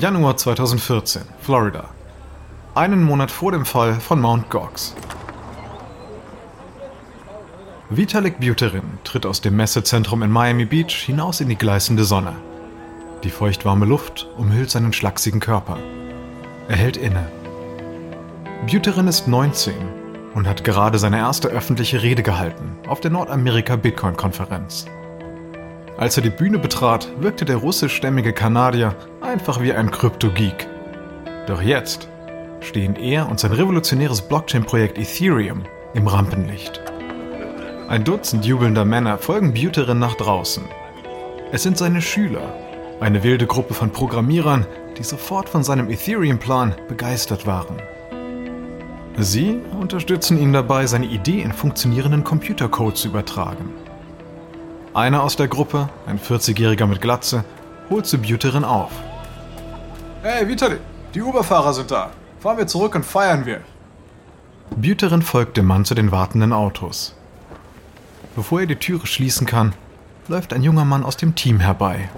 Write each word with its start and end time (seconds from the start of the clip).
Januar 0.00 0.38
2014, 0.38 1.20
Florida. 1.42 1.90
Einen 2.74 3.02
Monat 3.02 3.30
vor 3.30 3.52
dem 3.52 3.66
Fall 3.66 4.00
von 4.00 4.18
Mount 4.18 4.48
Gox. 4.48 4.94
Vitalik 7.90 8.40
Buterin 8.40 8.98
tritt 9.04 9.26
aus 9.26 9.42
dem 9.42 9.56
Messezentrum 9.56 10.22
in 10.22 10.30
Miami 10.30 10.64
Beach 10.64 10.94
hinaus 11.04 11.42
in 11.42 11.50
die 11.50 11.58
gleißende 11.58 12.04
Sonne. 12.04 12.32
Die 13.24 13.28
feuchtwarme 13.28 13.84
Luft 13.84 14.26
umhüllt 14.38 14.70
seinen 14.70 14.94
schlachsigen 14.94 15.38
Körper. 15.38 15.76
Er 16.68 16.76
hält 16.76 16.96
inne. 16.96 17.30
Buterin 18.70 19.06
ist 19.06 19.28
19 19.28 19.74
und 20.32 20.46
hat 20.48 20.64
gerade 20.64 20.98
seine 20.98 21.18
erste 21.18 21.48
öffentliche 21.48 22.02
Rede 22.02 22.22
gehalten 22.22 22.78
auf 22.88 23.00
der 23.00 23.10
Nordamerika 23.10 23.76
Bitcoin 23.76 24.16
Konferenz. 24.16 24.86
Als 25.96 26.16
er 26.16 26.22
die 26.22 26.30
Bühne 26.30 26.58
betrat, 26.58 27.08
wirkte 27.20 27.44
der 27.44 27.56
russischstämmige 27.56 28.32
Kanadier 28.32 28.94
einfach 29.20 29.60
wie 29.60 29.72
ein 29.72 29.90
Krypto-Geek. 29.90 30.66
Doch 31.46 31.60
jetzt 31.60 32.08
stehen 32.60 32.96
er 32.96 33.28
und 33.28 33.40
sein 33.40 33.52
revolutionäres 33.52 34.22
Blockchain-Projekt 34.22 34.98
Ethereum 34.98 35.64
im 35.94 36.06
Rampenlicht. 36.06 36.80
Ein 37.88 38.04
Dutzend 38.04 38.44
jubelnder 38.44 38.84
Männer 38.84 39.18
folgen 39.18 39.52
Buterin 39.52 39.98
nach 39.98 40.14
draußen. 40.14 40.64
Es 41.52 41.62
sind 41.62 41.76
seine 41.76 42.00
Schüler, 42.00 42.54
eine 43.00 43.22
wilde 43.24 43.46
Gruppe 43.46 43.74
von 43.74 43.90
Programmierern, 43.90 44.66
die 44.96 45.02
sofort 45.02 45.48
von 45.48 45.64
seinem 45.64 45.90
Ethereum-Plan 45.90 46.74
begeistert 46.88 47.46
waren. 47.46 47.76
Sie 49.18 49.60
unterstützen 49.78 50.40
ihn 50.40 50.52
dabei, 50.52 50.86
seine 50.86 51.06
Idee 51.06 51.42
in 51.42 51.52
funktionierenden 51.52 52.22
Computercode 52.22 52.96
zu 52.96 53.08
übertragen. 53.08 53.74
Einer 54.92 55.22
aus 55.22 55.36
der 55.36 55.46
Gruppe, 55.46 55.88
ein 56.06 56.18
40-Jähriger 56.18 56.86
mit 56.86 57.00
Glatze, 57.00 57.44
holt 57.90 58.06
zu 58.06 58.18
Buterin 58.18 58.64
auf. 58.64 58.90
Hey, 60.22 60.48
Vitali, 60.48 60.78
die 61.14 61.22
Uberfahrer 61.22 61.72
sind 61.72 61.92
da. 61.92 62.10
Fahren 62.40 62.58
wir 62.58 62.66
zurück 62.66 62.96
und 62.96 63.06
feiern 63.06 63.46
wir. 63.46 63.60
Buterin 64.74 65.22
folgt 65.22 65.56
dem 65.56 65.66
Mann 65.66 65.84
zu 65.84 65.94
den 65.94 66.10
wartenden 66.10 66.52
Autos. 66.52 67.14
Bevor 68.34 68.60
er 68.60 68.66
die 68.66 68.76
Türe 68.76 69.06
schließen 69.06 69.46
kann, 69.46 69.74
läuft 70.26 70.52
ein 70.52 70.62
junger 70.64 70.84
Mann 70.84 71.04
aus 71.04 71.16
dem 71.16 71.36
Team 71.36 71.60
herbei. 71.60 72.08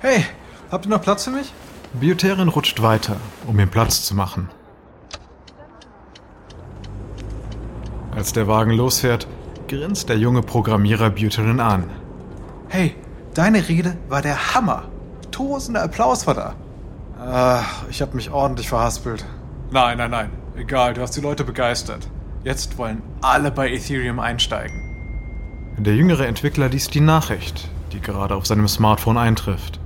Hey, 0.00 0.26
habt 0.72 0.86
ihr 0.86 0.90
noch 0.90 1.02
Platz 1.02 1.24
für 1.24 1.30
mich? 1.30 1.52
Buterin 1.92 2.48
rutscht 2.48 2.82
weiter, 2.82 3.16
um 3.46 3.60
ihm 3.60 3.70
Platz 3.70 4.02
zu 4.02 4.16
machen. 4.16 4.48
Als 8.16 8.32
der 8.32 8.48
Wagen 8.48 8.72
losfährt, 8.72 9.28
grinst 9.68 10.08
der 10.08 10.18
junge 10.18 10.42
Programmierer 10.42 11.10
Buterin 11.10 11.60
an. 11.60 11.84
Hey, 12.68 12.94
deine 13.34 13.68
Rede 13.68 13.96
war 14.08 14.22
der 14.22 14.54
Hammer. 14.54 14.84
Tosender 15.30 15.82
Applaus 15.82 16.26
war 16.26 16.34
da. 16.34 16.54
Ah, 17.18 17.64
ich 17.90 18.02
habe 18.02 18.16
mich 18.16 18.30
ordentlich 18.30 18.68
verhaspelt. 18.68 19.24
Nein, 19.70 19.98
nein, 19.98 20.10
nein. 20.10 20.30
Egal, 20.56 20.94
du 20.94 21.02
hast 21.02 21.16
die 21.16 21.20
Leute 21.20 21.44
begeistert. 21.44 22.08
Jetzt 22.44 22.78
wollen 22.78 23.02
alle 23.22 23.50
bei 23.50 23.70
Ethereum 23.70 24.20
einsteigen. 24.20 24.80
Der 25.78 25.96
jüngere 25.96 26.26
Entwickler 26.26 26.68
liest 26.68 26.94
die 26.94 27.00
Nachricht, 27.00 27.68
die 27.92 28.00
gerade 28.00 28.34
auf 28.34 28.46
seinem 28.46 28.68
Smartphone 28.68 29.18
eintrifft. 29.18 29.80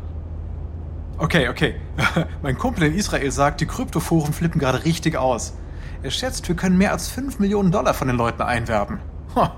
Okay, 1.16 1.48
okay. 1.48 1.74
mein 2.42 2.58
Kumpel 2.58 2.84
in 2.84 2.94
Israel 2.94 3.30
sagt, 3.30 3.60
die 3.60 3.66
Kryptoforen 3.66 4.32
flippen 4.32 4.60
gerade 4.60 4.84
richtig 4.84 5.16
aus. 5.16 5.54
Er 6.02 6.10
schätzt, 6.10 6.48
wir 6.48 6.54
können 6.54 6.78
mehr 6.78 6.92
als 6.92 7.08
5 7.08 7.38
Millionen 7.38 7.72
Dollar 7.72 7.94
von 7.94 8.08
den 8.08 8.16
Leuten 8.16 8.42
einwerben. 8.42 9.00
Huh. 9.34 9.48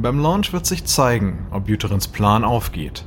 Beim 0.00 0.20
Launch 0.20 0.52
wird 0.52 0.64
sich 0.64 0.84
zeigen, 0.84 1.48
ob 1.50 1.66
Buterins 1.66 2.06
Plan 2.06 2.44
aufgeht. 2.44 3.04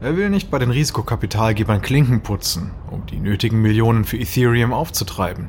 Er 0.00 0.16
will 0.16 0.30
nicht 0.30 0.48
bei 0.48 0.60
den 0.60 0.70
Risikokapitalgebern 0.70 1.82
Klinken 1.82 2.22
putzen, 2.22 2.70
um 2.88 3.04
die 3.06 3.18
nötigen 3.18 3.60
Millionen 3.60 4.04
für 4.04 4.16
Ethereum 4.16 4.72
aufzutreiben. 4.72 5.48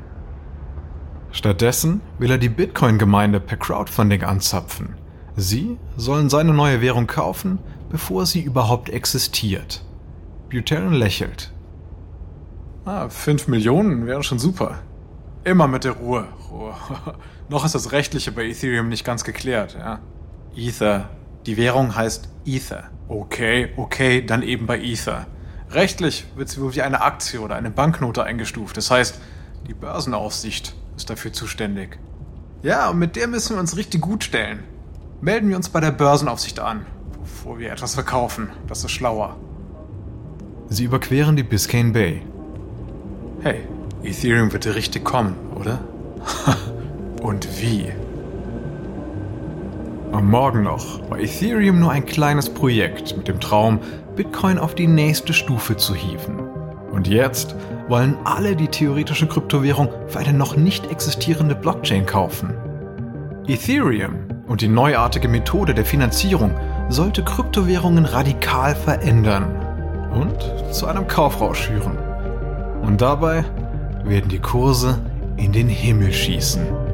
Stattdessen 1.30 2.00
will 2.18 2.32
er 2.32 2.38
die 2.38 2.48
Bitcoin-Gemeinde 2.48 3.38
per 3.38 3.58
Crowdfunding 3.58 4.24
anzapfen. 4.24 4.96
Sie 5.36 5.78
sollen 5.96 6.28
seine 6.28 6.52
neue 6.52 6.80
Währung 6.80 7.06
kaufen, 7.06 7.60
bevor 7.88 8.26
sie 8.26 8.42
überhaupt 8.42 8.88
existiert. 8.88 9.84
Buterin 10.50 10.94
lächelt. 10.94 11.52
Ah, 12.84 13.08
5 13.08 13.46
Millionen 13.46 14.06
wären 14.06 14.24
schon 14.24 14.40
super. 14.40 14.80
Immer 15.44 15.68
mit 15.68 15.84
der 15.84 15.92
Ruhe. 15.92 16.26
Ruhe. 16.50 16.74
Noch 17.48 17.64
ist 17.64 17.74
das 17.74 17.92
Rechtliche 17.92 18.32
bei 18.32 18.46
Ethereum 18.46 18.88
nicht 18.88 19.04
ganz 19.04 19.22
geklärt, 19.22 19.76
ja. 19.78 20.00
Ether. 20.56 21.10
Die 21.46 21.56
Währung 21.56 21.94
heißt 21.94 22.28
Ether. 22.44 22.90
Okay, 23.08 23.70
okay, 23.76 24.24
dann 24.24 24.42
eben 24.42 24.66
bei 24.66 24.80
Ether. 24.80 25.26
Rechtlich 25.70 26.26
wird 26.36 26.48
sie 26.48 26.60
wohl 26.60 26.74
wie 26.74 26.82
eine 26.82 27.02
Aktie 27.02 27.40
oder 27.40 27.56
eine 27.56 27.70
Banknote 27.70 28.22
eingestuft. 28.22 28.76
Das 28.76 28.90
heißt, 28.90 29.20
die 29.68 29.74
Börsenaufsicht 29.74 30.74
ist 30.96 31.10
dafür 31.10 31.32
zuständig. 31.32 31.98
Ja, 32.62 32.90
und 32.90 32.98
mit 32.98 33.16
der 33.16 33.28
müssen 33.28 33.56
wir 33.56 33.60
uns 33.60 33.76
richtig 33.76 34.00
gut 34.00 34.24
stellen 34.24 34.62
melden 35.24 35.48
wir 35.48 35.56
uns 35.56 35.70
bei 35.70 35.80
der 35.80 35.90
Börsenaufsicht 35.90 36.60
an, 36.60 36.84
bevor 37.22 37.58
wir 37.58 37.72
etwas 37.72 37.94
verkaufen. 37.94 38.50
Das 38.66 38.84
ist 38.84 38.90
schlauer. 38.90 39.36
Sie 40.68 40.84
überqueren 40.84 41.34
die 41.34 41.42
Biscayne 41.42 41.92
Bay. 41.92 42.22
Hey, 43.40 43.60
Ethereum 44.02 44.52
wird 44.52 44.66
dir 44.66 44.74
richtig 44.74 45.02
kommen, 45.02 45.34
oder? 45.54 45.80
Und 47.22 47.48
wie? 47.60 47.90
Am 50.14 50.30
Morgen 50.30 50.62
noch 50.62 51.10
war 51.10 51.18
Ethereum 51.18 51.80
nur 51.80 51.90
ein 51.90 52.06
kleines 52.06 52.48
Projekt 52.48 53.16
mit 53.16 53.26
dem 53.26 53.40
Traum, 53.40 53.80
Bitcoin 54.14 54.58
auf 54.58 54.76
die 54.76 54.86
nächste 54.86 55.32
Stufe 55.32 55.76
zu 55.76 55.92
hieven. 55.92 56.38
Und 56.92 57.08
jetzt 57.08 57.56
wollen 57.88 58.16
alle 58.22 58.54
die 58.54 58.68
theoretische 58.68 59.26
Kryptowährung 59.26 59.88
für 60.06 60.20
eine 60.20 60.32
noch 60.32 60.54
nicht 60.54 60.88
existierende 60.88 61.56
Blockchain 61.56 62.06
kaufen. 62.06 62.54
Ethereum 63.48 64.14
und 64.46 64.60
die 64.60 64.68
neuartige 64.68 65.26
Methode 65.26 65.74
der 65.74 65.84
Finanzierung 65.84 66.54
sollte 66.90 67.24
Kryptowährungen 67.24 68.04
radikal 68.04 68.76
verändern 68.76 69.48
und 70.14 70.72
zu 70.72 70.86
einem 70.86 71.08
Kaufrausch 71.08 71.66
führen. 71.66 71.98
Und 72.82 73.00
dabei 73.00 73.44
werden 74.04 74.28
die 74.28 74.38
Kurse 74.38 75.00
in 75.36 75.50
den 75.50 75.68
Himmel 75.68 76.12
schießen. 76.12 76.93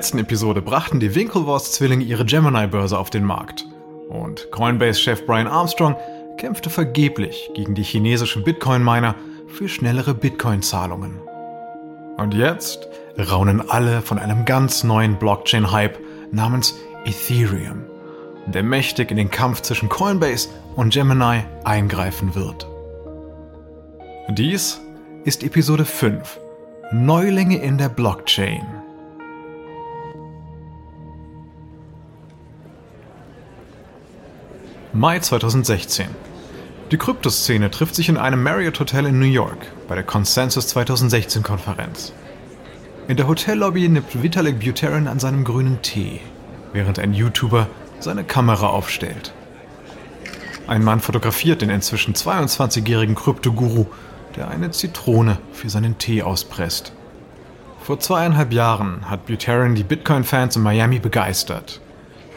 Letzten 0.00 0.18
Episode 0.20 0.62
brachten 0.62 0.98
die 0.98 1.14
Winklevoss-Zwillinge 1.14 2.02
ihre 2.02 2.24
Gemini-Börse 2.24 2.98
auf 2.98 3.10
den 3.10 3.22
Markt. 3.22 3.66
Und 4.08 4.50
Coinbase-Chef 4.50 5.26
Brian 5.26 5.46
Armstrong 5.46 5.94
kämpfte 6.38 6.70
vergeblich 6.70 7.50
gegen 7.54 7.74
die 7.74 7.82
chinesischen 7.82 8.42
Bitcoin-Miner 8.42 9.14
für 9.46 9.68
schnellere 9.68 10.14
Bitcoin-Zahlungen. 10.14 11.20
Und 12.16 12.32
jetzt 12.32 12.88
raunen 13.18 13.68
alle 13.68 14.00
von 14.00 14.18
einem 14.18 14.46
ganz 14.46 14.84
neuen 14.84 15.18
Blockchain-Hype 15.18 15.98
namens 16.32 16.76
Ethereum, 17.04 17.82
der 18.46 18.62
mächtig 18.62 19.10
in 19.10 19.18
den 19.18 19.30
Kampf 19.30 19.60
zwischen 19.60 19.90
Coinbase 19.90 20.48
und 20.76 20.94
Gemini 20.94 21.44
eingreifen 21.64 22.34
wird. 22.34 22.66
Dies 24.30 24.80
ist 25.24 25.42
Episode 25.42 25.84
5 25.84 26.40
Neulinge 26.90 27.58
in 27.58 27.76
der 27.76 27.90
Blockchain. 27.90 28.79
Mai 34.92 35.20
2016. 35.20 36.08
Die 36.90 36.96
Kryptoszene 36.96 37.70
trifft 37.70 37.94
sich 37.94 38.08
in 38.08 38.16
einem 38.16 38.42
Marriott 38.42 38.80
Hotel 38.80 39.06
in 39.06 39.20
New 39.20 39.24
York 39.24 39.68
bei 39.86 39.94
der 39.94 40.02
Consensus 40.02 40.66
2016 40.66 41.44
Konferenz. 41.44 42.12
In 43.06 43.16
der 43.16 43.28
Hotellobby 43.28 43.88
nippt 43.88 44.20
Vitalik 44.20 44.58
Buterin 44.58 45.06
an 45.06 45.20
seinem 45.20 45.44
grünen 45.44 45.80
Tee, 45.82 46.20
während 46.72 46.98
ein 46.98 47.14
YouTuber 47.14 47.68
seine 48.00 48.24
Kamera 48.24 48.66
aufstellt. 48.66 49.32
Ein 50.66 50.82
Mann 50.82 50.98
fotografiert 50.98 51.62
den 51.62 51.70
inzwischen 51.70 52.14
22-jährigen 52.14 53.14
Kryptoguru, 53.14 53.86
der 54.34 54.48
eine 54.48 54.72
Zitrone 54.72 55.38
für 55.52 55.70
seinen 55.70 55.98
Tee 55.98 56.24
auspresst. 56.24 56.92
Vor 57.80 58.00
zweieinhalb 58.00 58.52
Jahren 58.52 59.08
hat 59.08 59.26
Buterin 59.26 59.76
die 59.76 59.84
Bitcoin-Fans 59.84 60.56
in 60.56 60.62
Miami 60.62 60.98
begeistert 60.98 61.80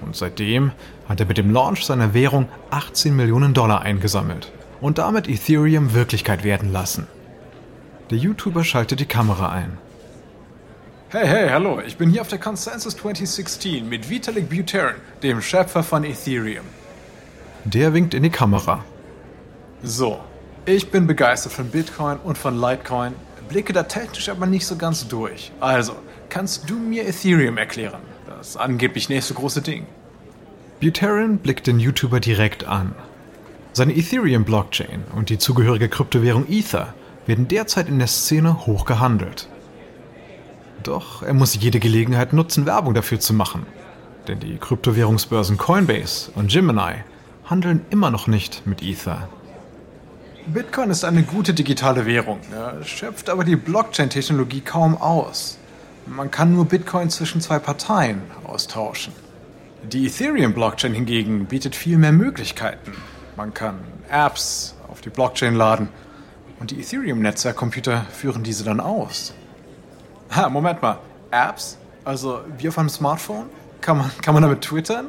Und 0.03 0.15
seitdem 0.15 0.71
hat 1.07 1.19
er 1.19 1.25
mit 1.25 1.37
dem 1.37 1.51
Launch 1.51 1.85
seiner 1.85 2.13
Währung 2.13 2.47
18 2.71 3.15
Millionen 3.15 3.53
Dollar 3.53 3.81
eingesammelt 3.81 4.51
und 4.81 4.97
damit 4.97 5.29
Ethereum 5.29 5.93
Wirklichkeit 5.93 6.43
werden 6.43 6.71
lassen. 6.71 7.07
Der 8.09 8.17
YouTuber 8.17 8.63
schaltet 8.63 8.99
die 8.99 9.05
Kamera 9.05 9.49
ein. 9.49 9.77
Hey, 11.09 11.27
hey, 11.27 11.49
hallo, 11.49 11.79
ich 11.85 11.97
bin 11.97 12.09
hier 12.09 12.21
auf 12.21 12.27
der 12.27 12.39
Consensus 12.39 12.97
2016 12.97 13.87
mit 13.87 14.09
Vitalik 14.09 14.49
Buterin, 14.49 14.95
dem 15.21 15.41
Schöpfer 15.41 15.83
von 15.83 16.03
Ethereum. 16.03 16.65
Der 17.65 17.93
winkt 17.93 18.13
in 18.13 18.23
die 18.23 18.29
Kamera. 18.29 18.83
So, 19.83 20.19
ich 20.65 20.91
bin 20.91 21.07
begeistert 21.07 21.53
von 21.53 21.69
Bitcoin 21.69 22.17
und 22.17 22.37
von 22.37 22.59
Litecoin, 22.59 23.13
blicke 23.47 23.73
da 23.73 23.83
technisch 23.83 24.27
aber 24.27 24.47
nicht 24.47 24.65
so 24.65 24.75
ganz 24.75 25.07
durch. 25.07 25.51
Also, 25.59 25.95
kannst 26.29 26.69
du 26.69 26.75
mir 26.75 27.07
Ethereum 27.07 27.57
erklären? 27.57 28.01
Das 28.43 28.57
angeblich 28.57 29.07
nächste 29.07 29.35
große 29.35 29.61
Ding. 29.61 29.85
Buterin 30.81 31.37
blickt 31.37 31.65
den 31.65 31.79
YouTuber 31.79 32.19
direkt 32.19 32.65
an. 32.65 32.93
Seine 33.71 33.95
Ethereum-Blockchain 33.95 35.05
und 35.15 35.29
die 35.29 35.37
zugehörige 35.37 35.87
Kryptowährung 35.87 36.45
Ether 36.49 36.93
werden 37.25 37.47
derzeit 37.47 37.87
in 37.87 37.99
der 37.99 38.09
Szene 38.09 38.65
hoch 38.65 38.83
gehandelt. 38.83 39.47
Doch 40.83 41.23
er 41.23 41.33
muss 41.33 41.55
jede 41.55 41.79
Gelegenheit 41.79 42.33
nutzen, 42.33 42.65
Werbung 42.65 42.93
dafür 42.93 43.21
zu 43.21 43.33
machen. 43.33 43.65
Denn 44.27 44.41
die 44.41 44.57
Kryptowährungsbörsen 44.57 45.57
Coinbase 45.57 46.29
und 46.35 46.51
Gemini 46.51 46.95
handeln 47.45 47.85
immer 47.91 48.11
noch 48.11 48.27
nicht 48.27 48.67
mit 48.67 48.83
Ether. 48.83 49.29
Bitcoin 50.47 50.89
ist 50.89 51.05
eine 51.05 51.23
gute 51.23 51.53
digitale 51.53 52.05
Währung, 52.05 52.41
ja, 52.51 52.83
schöpft 52.83 53.29
aber 53.29 53.45
die 53.45 53.55
Blockchain-Technologie 53.55 54.59
kaum 54.59 54.97
aus. 54.97 55.59
Man 56.05 56.31
kann 56.31 56.53
nur 56.53 56.65
Bitcoin 56.65 57.09
zwischen 57.09 57.41
zwei 57.41 57.59
Parteien 57.59 58.21
austauschen. 58.43 59.13
Die 59.83 60.07
Ethereum-Blockchain 60.07 60.93
hingegen 60.93 61.45
bietet 61.45 61.75
viel 61.75 61.97
mehr 61.97 62.11
Möglichkeiten. 62.11 62.93
Man 63.35 63.53
kann 63.53 63.79
Apps 64.09 64.75
auf 64.89 65.01
die 65.01 65.09
Blockchain 65.09 65.55
laden 65.55 65.89
und 66.59 66.71
die 66.71 66.79
Ethereum-Netzwerkcomputer 66.79 68.05
führen 68.11 68.43
diese 68.43 68.63
dann 68.63 68.79
aus. 68.79 69.33
Ha, 70.31 70.49
Moment 70.49 70.81
mal. 70.81 70.99
Apps? 71.31 71.77
Also 72.05 72.41
wie 72.57 72.67
auf 72.67 72.77
einem 72.77 72.89
Smartphone? 72.89 73.45
Kann 73.81 73.97
man, 73.97 74.11
kann 74.21 74.33
man 74.33 74.43
damit 74.43 74.61
twittern? 74.61 75.07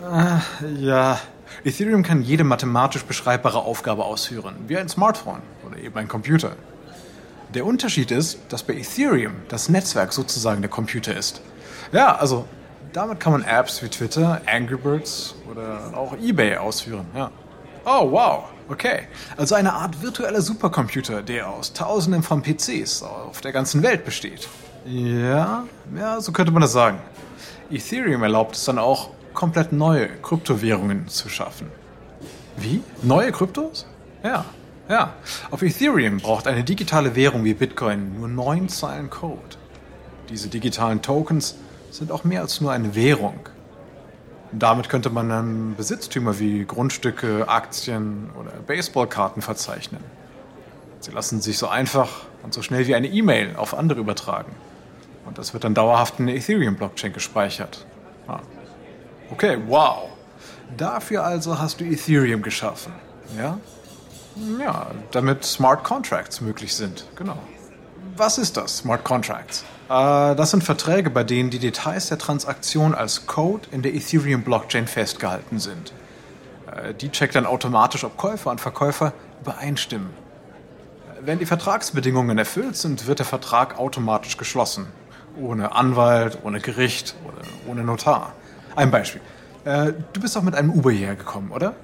Äh, 0.00 0.66
ja. 0.80 1.18
Ethereum 1.64 2.02
kann 2.02 2.22
jede 2.22 2.44
mathematisch 2.44 3.04
beschreibbare 3.04 3.58
Aufgabe 3.58 4.04
ausführen, 4.04 4.56
wie 4.66 4.76
ein 4.76 4.88
Smartphone 4.88 5.42
oder 5.66 5.78
eben 5.78 5.96
ein 5.96 6.08
Computer. 6.08 6.56
Der 7.54 7.66
Unterschied 7.66 8.10
ist, 8.10 8.38
dass 8.48 8.62
bei 8.62 8.74
Ethereum 8.74 9.34
das 9.48 9.68
Netzwerk 9.68 10.14
sozusagen 10.14 10.62
der 10.62 10.70
Computer 10.70 11.14
ist. 11.14 11.42
Ja, 11.92 12.16
also 12.16 12.46
damit 12.94 13.20
kann 13.20 13.32
man 13.32 13.42
Apps 13.42 13.82
wie 13.82 13.88
Twitter, 13.88 14.40
Angry 14.46 14.76
Birds 14.76 15.34
oder 15.50 15.92
auch 15.94 16.14
eBay 16.14 16.56
ausführen. 16.56 17.06
Ja. 17.14 17.30
Oh, 17.84 18.10
wow. 18.10 18.44
Okay. 18.70 19.02
Also 19.36 19.54
eine 19.54 19.74
Art 19.74 20.00
virtueller 20.00 20.40
Supercomputer, 20.40 21.22
der 21.22 21.50
aus 21.50 21.74
Tausenden 21.74 22.22
von 22.22 22.42
PCs 22.42 23.02
auf 23.02 23.42
der 23.42 23.52
ganzen 23.52 23.82
Welt 23.82 24.06
besteht. 24.06 24.48
Ja, 24.86 25.64
ja, 25.94 26.20
so 26.20 26.32
könnte 26.32 26.52
man 26.52 26.62
das 26.62 26.72
sagen. 26.72 26.98
Ethereum 27.70 28.22
erlaubt 28.22 28.56
es 28.56 28.64
dann 28.64 28.78
auch, 28.78 29.10
komplett 29.34 29.72
neue 29.72 30.08
Kryptowährungen 30.08 31.08
zu 31.08 31.28
schaffen. 31.28 31.68
Wie? 32.56 32.82
Neue 33.02 33.32
Kryptos? 33.32 33.86
Ja, 34.22 34.44
ja. 34.92 35.14
Auf 35.50 35.62
Ethereum 35.62 36.18
braucht 36.18 36.46
eine 36.46 36.64
digitale 36.64 37.16
Währung 37.16 37.44
wie 37.44 37.54
Bitcoin 37.54 38.18
nur 38.18 38.28
neun 38.28 38.68
Zeilen 38.68 39.08
Code. 39.08 39.56
Diese 40.28 40.48
digitalen 40.48 41.00
Tokens 41.00 41.56
sind 41.90 42.12
auch 42.12 42.24
mehr 42.24 42.42
als 42.42 42.60
nur 42.60 42.72
eine 42.72 42.94
Währung. 42.94 43.40
Damit 44.52 44.90
könnte 44.90 45.08
man 45.08 45.30
dann 45.30 45.74
Besitztümer 45.76 46.38
wie 46.38 46.64
Grundstücke, 46.66 47.48
Aktien 47.48 48.30
oder 48.38 48.50
Baseballkarten 48.66 49.40
verzeichnen. 49.40 50.04
Sie 51.00 51.10
lassen 51.10 51.40
sich 51.40 51.56
so 51.56 51.68
einfach 51.68 52.10
und 52.42 52.52
so 52.52 52.60
schnell 52.60 52.86
wie 52.86 52.94
eine 52.94 53.08
E-Mail 53.08 53.56
auf 53.56 53.74
andere 53.74 54.00
übertragen. 54.00 54.52
Und 55.24 55.38
das 55.38 55.54
wird 55.54 55.64
dann 55.64 55.72
dauerhaft 55.74 56.20
in 56.20 56.26
der 56.26 56.36
Ethereum-Blockchain 56.36 57.14
gespeichert. 57.14 57.86
Ah. 58.28 58.40
Okay, 59.30 59.56
wow. 59.66 60.10
Dafür 60.76 61.24
also 61.24 61.58
hast 61.58 61.80
du 61.80 61.84
Ethereum 61.84 62.42
geschaffen. 62.42 62.92
Ja? 63.38 63.58
Ja, 64.60 64.86
damit 65.10 65.44
Smart 65.44 65.84
Contracts 65.84 66.40
möglich 66.40 66.74
sind. 66.74 67.06
Genau. 67.16 67.38
Was 68.16 68.38
ist 68.38 68.56
das, 68.56 68.78
Smart 68.78 69.04
Contracts? 69.04 69.64
Äh, 69.88 70.34
das 70.34 70.50
sind 70.50 70.64
Verträge, 70.64 71.10
bei 71.10 71.24
denen 71.24 71.50
die 71.50 71.58
Details 71.58 72.08
der 72.08 72.18
Transaktion 72.18 72.94
als 72.94 73.26
Code 73.26 73.68
in 73.70 73.82
der 73.82 73.94
Ethereum-Blockchain 73.94 74.86
festgehalten 74.86 75.58
sind. 75.58 75.92
Äh, 76.66 76.94
die 76.94 77.10
checkt 77.10 77.34
dann 77.34 77.46
automatisch, 77.46 78.04
ob 78.04 78.16
Käufer 78.16 78.50
und 78.50 78.60
Verkäufer 78.60 79.12
übereinstimmen. 79.42 80.10
Wenn 81.20 81.38
die 81.38 81.46
Vertragsbedingungen 81.46 82.36
erfüllt 82.38 82.76
sind, 82.76 83.06
wird 83.06 83.20
der 83.20 83.26
Vertrag 83.26 83.78
automatisch 83.78 84.36
geschlossen. 84.36 84.86
Ohne 85.40 85.72
Anwalt, 85.72 86.38
ohne 86.42 86.60
Gericht 86.60 87.14
ohne 87.66 87.84
Notar. 87.84 88.32
Ein 88.76 88.90
Beispiel. 88.90 89.20
Äh, 89.64 89.92
du 90.12 90.20
bist 90.20 90.34
doch 90.34 90.42
mit 90.42 90.54
einem 90.54 90.70
Uber 90.70 90.90
hierher 90.90 91.16
gekommen, 91.16 91.52
oder? 91.52 91.74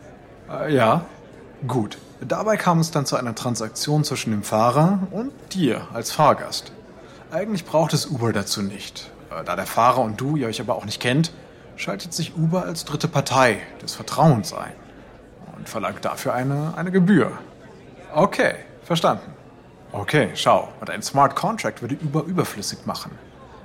Äh, 0.50 0.74
ja. 0.74 1.04
Gut. 1.66 1.98
Dabei 2.20 2.56
kam 2.56 2.80
es 2.80 2.90
dann 2.90 3.06
zu 3.06 3.16
einer 3.16 3.34
Transaktion 3.34 4.02
zwischen 4.02 4.32
dem 4.32 4.42
Fahrer 4.42 5.06
und 5.12 5.30
dir 5.52 5.86
als 5.92 6.10
Fahrgast. 6.10 6.72
Eigentlich 7.30 7.64
braucht 7.64 7.92
es 7.92 8.06
Uber 8.06 8.32
dazu 8.32 8.60
nicht. 8.60 9.10
Äh, 9.30 9.44
da 9.44 9.54
der 9.54 9.66
Fahrer 9.66 10.00
und 10.00 10.20
du 10.20 10.36
ihr 10.36 10.48
euch 10.48 10.60
aber 10.60 10.74
auch 10.74 10.84
nicht 10.84 11.00
kennt, 11.00 11.30
schaltet 11.76 12.12
sich 12.12 12.36
Uber 12.36 12.64
als 12.64 12.84
dritte 12.84 13.06
Partei 13.06 13.60
des 13.82 13.94
Vertrauens 13.94 14.52
ein 14.52 14.72
und 15.56 15.68
verlangt 15.68 16.04
dafür 16.04 16.34
eine, 16.34 16.74
eine 16.76 16.90
Gebühr. 16.90 17.30
Okay, 18.12 18.54
verstanden. 18.82 19.32
Okay, 19.92 20.30
schau, 20.34 20.68
und 20.80 20.90
ein 20.90 21.02
Smart 21.02 21.36
Contract 21.36 21.82
würde 21.82 21.96
Uber 22.04 22.24
überflüssig 22.24 22.84
machen. 22.84 23.12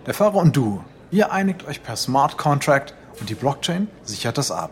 Der 0.05 0.13
Fahrer 0.13 0.35
und 0.35 0.55
du, 0.55 0.83
ihr 1.09 1.31
einigt 1.31 1.65
euch 1.65 1.81
per 1.81 1.95
Smart 1.95 2.37
Contract 2.37 2.93
und 3.19 3.29
die 3.29 3.35
Blockchain 3.35 3.87
sichert 4.03 4.37
das 4.37 4.51
ab. 4.51 4.71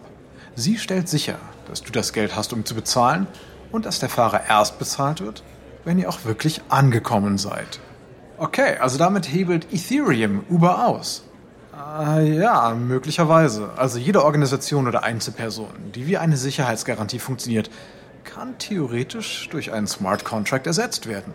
Sie 0.56 0.78
stellt 0.78 1.10
sicher, 1.10 1.38
dass 1.68 1.82
du 1.82 1.92
das 1.92 2.14
Geld 2.14 2.36
hast, 2.36 2.54
um 2.54 2.64
zu 2.64 2.76
bezahlen 2.76 3.28
und 3.72 3.86
dass 3.86 4.00
der 4.00 4.10
Fahrer 4.10 4.42
erst 4.50 4.80
bezahlt 4.80 5.22
wird, 5.22 5.44
wenn 5.86 5.98
ihr 5.98 6.10
auch 6.10 6.26
wirklich 6.26 6.62
angekommen 6.70 7.38
seid. 7.38 7.80
Okay, 8.38 8.78
also 8.80 8.98
damit 8.98 9.32
hebelt 9.32 9.72
Ethereum 9.72 10.44
Uber 10.50 10.88
aus. 10.88 11.24
Äh, 11.74 12.40
ja, 12.40 12.74
möglicherweise. 12.74 13.70
Also 13.78 14.00
jede 14.00 14.24
Organisation 14.24 14.88
oder 14.88 15.04
Einzelperson, 15.04 15.92
die 15.94 16.08
wie 16.08 16.18
eine 16.18 16.38
Sicherheitsgarantie 16.38 17.20
funktioniert, 17.20 17.70
kann 18.24 18.58
theoretisch 18.58 19.48
durch 19.52 19.72
einen 19.72 19.88
Smart 19.88 20.24
Contract 20.24 20.68
ersetzt 20.68 21.08
werden. 21.08 21.34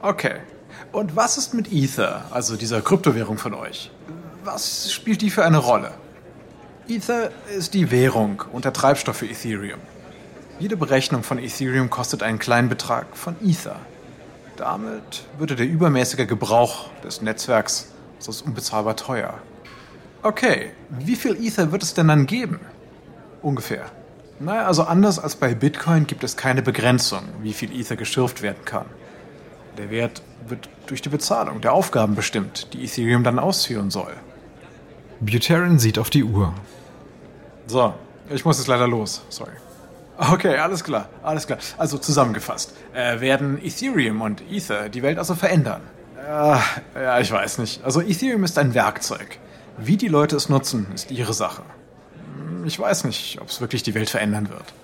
Okay. 0.00 0.36
Und 0.92 1.16
was 1.16 1.38
ist 1.38 1.54
mit 1.54 1.72
Ether, 1.72 2.26
also 2.30 2.56
dieser 2.56 2.82
Kryptowährung 2.82 3.38
von 3.38 3.54
euch? 3.54 3.90
Was 4.44 4.92
spielt 4.92 5.22
die 5.22 5.30
für 5.30 5.44
eine 5.44 5.58
Rolle? 5.58 5.90
Ether 6.88 7.30
ist 7.56 7.74
die 7.74 7.90
Währung 7.90 8.42
und 8.52 8.64
der 8.64 8.72
Treibstoff 8.72 9.16
für 9.16 9.26
Ethereum. 9.26 9.80
Jede 10.58 10.76
Berechnung 10.76 11.22
von 11.22 11.38
Ethereum 11.38 11.88
kostet 11.88 12.24
einen 12.24 12.40
kleinen 12.40 12.68
Betrag 12.68 13.16
von 13.16 13.36
Ether. 13.44 13.76
Damit 14.56 15.22
würde 15.38 15.54
der 15.54 15.68
übermäßige 15.68 16.26
Gebrauch 16.26 16.90
des 17.04 17.22
Netzwerks 17.22 17.92
sonst 18.18 18.42
unbezahlbar 18.42 18.96
teuer. 18.96 19.34
Okay, 20.24 20.72
wie 20.90 21.14
viel 21.14 21.36
Ether 21.40 21.70
wird 21.70 21.84
es 21.84 21.94
denn 21.94 22.08
dann 22.08 22.26
geben? 22.26 22.58
Ungefähr. 23.40 23.84
Naja, 24.40 24.66
also 24.66 24.82
anders 24.82 25.20
als 25.20 25.36
bei 25.36 25.54
Bitcoin 25.54 26.08
gibt 26.08 26.24
es 26.24 26.36
keine 26.36 26.62
Begrenzung, 26.62 27.22
wie 27.40 27.52
viel 27.52 27.72
Ether 27.72 27.94
geschürft 27.94 28.42
werden 28.42 28.64
kann. 28.64 28.86
Der 29.76 29.90
Wert 29.90 30.22
wird 30.48 30.68
durch 30.88 31.02
die 31.02 31.08
Bezahlung 31.08 31.60
der 31.60 31.72
Aufgaben 31.72 32.16
bestimmt, 32.16 32.72
die 32.72 32.82
Ethereum 32.82 33.22
dann 33.22 33.38
ausführen 33.38 33.92
soll. 33.92 34.12
Buterin 35.20 35.78
sieht 35.78 36.00
auf 36.00 36.10
die 36.10 36.24
Uhr. 36.24 36.52
So, 37.68 37.94
ich 38.28 38.44
muss 38.44 38.58
jetzt 38.58 38.66
leider 38.66 38.88
los. 38.88 39.22
Sorry. 39.28 39.52
Okay, 40.18 40.56
alles 40.56 40.82
klar, 40.82 41.08
alles 41.22 41.46
klar. 41.46 41.58
Also 41.78 41.96
zusammengefasst, 41.96 42.74
äh, 42.92 43.20
werden 43.20 43.64
Ethereum 43.64 44.20
und 44.20 44.42
Ether 44.50 44.88
die 44.88 45.02
Welt 45.02 45.16
also 45.16 45.36
verändern? 45.36 45.80
Äh, 46.16 46.58
ja, 46.94 47.20
ich 47.20 47.30
weiß 47.30 47.58
nicht. 47.58 47.84
Also 47.84 48.00
Ethereum 48.00 48.42
ist 48.42 48.58
ein 48.58 48.74
Werkzeug. 48.74 49.38
Wie 49.78 49.96
die 49.96 50.08
Leute 50.08 50.34
es 50.34 50.48
nutzen, 50.48 50.88
ist 50.92 51.12
ihre 51.12 51.32
Sache. 51.32 51.62
Hm, 52.36 52.64
ich 52.66 52.78
weiß 52.80 53.04
nicht, 53.04 53.40
ob 53.40 53.48
es 53.48 53.60
wirklich 53.60 53.84
die 53.84 53.94
Welt 53.94 54.10
verändern 54.10 54.50
wird. 54.50 54.74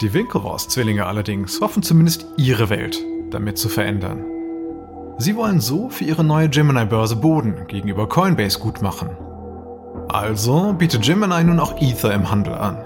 Die 0.00 0.12
Winklevoss-Zwillinge 0.12 1.04
allerdings 1.04 1.60
hoffen 1.60 1.82
zumindest 1.82 2.26
ihre 2.36 2.70
Welt 2.70 3.02
damit 3.30 3.58
zu 3.58 3.68
verändern. 3.68 4.24
Sie 5.18 5.34
wollen 5.34 5.60
so 5.60 5.88
für 5.88 6.04
ihre 6.04 6.22
neue 6.22 6.48
Gemini-Börse 6.48 7.16
Boden 7.16 7.66
gegenüber 7.66 8.08
Coinbase 8.08 8.60
gut 8.60 8.80
machen. 8.80 9.16
Also 10.08 10.72
bietet 10.74 11.02
Gemini 11.02 11.42
nun 11.42 11.58
auch 11.58 11.80
Ether 11.80 12.12
im 12.12 12.30
Handel 12.30 12.54
an. 12.54 12.85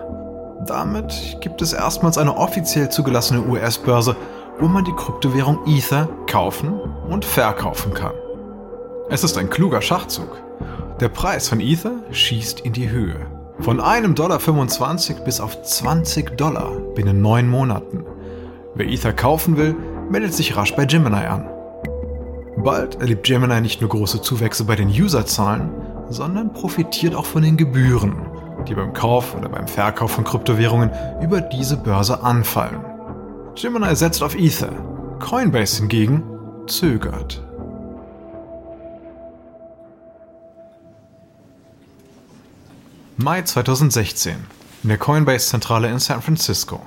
Damit 0.67 1.38
gibt 1.40 1.62
es 1.62 1.73
erstmals 1.73 2.19
eine 2.19 2.37
offiziell 2.37 2.90
zugelassene 2.90 3.43
US-Börse, 3.47 4.14
wo 4.59 4.69
man 4.69 4.85
die 4.85 4.93
Kryptowährung 4.93 5.59
Ether 5.67 6.09
kaufen 6.26 6.79
und 7.09 7.25
verkaufen 7.25 7.95
kann. 7.95 8.12
Es 9.09 9.25
ist 9.25 9.38
ein 9.38 9.49
kluger 9.49 9.81
Schachzug. 9.81 10.37
Der 11.00 11.09
Preis 11.09 11.49
von 11.49 11.61
Ether 11.61 11.93
schießt 12.11 12.61
in 12.61 12.75
die 12.75 12.90
Höhe. 12.90 13.26
Von 13.61 13.81
einem 13.81 14.14
Dollar 14.14 14.38
25 14.38 15.25
bis 15.25 15.40
auf 15.40 15.62
20 15.62 16.37
Dollar 16.37 16.71
binnen 16.95 17.23
neun 17.23 17.49
Monaten. 17.49 18.05
Wer 18.75 18.87
Ether 18.87 19.14
kaufen 19.14 19.57
will, 19.57 19.75
meldet 20.11 20.35
sich 20.35 20.57
rasch 20.57 20.76
bei 20.76 20.85
Gemini 20.85 21.25
an. 21.26 21.49
Bald 22.59 23.00
erlebt 23.00 23.26
Gemini 23.26 23.62
nicht 23.62 23.81
nur 23.81 23.88
große 23.88 24.21
Zuwächse 24.21 24.64
bei 24.64 24.76
den 24.76 24.88
Userzahlen, 24.88 25.71
sondern 26.11 26.52
profitiert 26.52 27.14
auch 27.14 27.25
von 27.25 27.43
den 27.43 27.57
Gebühren, 27.57 28.29
die 28.64 28.75
beim 28.75 28.93
Kauf 28.93 29.35
oder 29.35 29.49
beim 29.49 29.69
Verkauf 29.69 30.12
von 30.12 30.25
Kryptowährungen 30.25 30.90
über 31.21 31.40
diese 31.40 31.76
Börse 31.76 32.23
anfallen. 32.23 32.85
Gemini 33.55 33.95
setzt 33.97 34.23
auf 34.23 34.35
Ether, 34.35 34.73
Coinbase 35.19 35.79
hingegen 35.79 36.23
zögert. 36.67 37.43
Mai 43.17 43.43
2016 43.43 44.37
in 44.83 44.88
der 44.88 44.99
Coinbase-Zentrale 44.99 45.90
in 45.90 45.99
San 45.99 46.23
Francisco. 46.23 46.81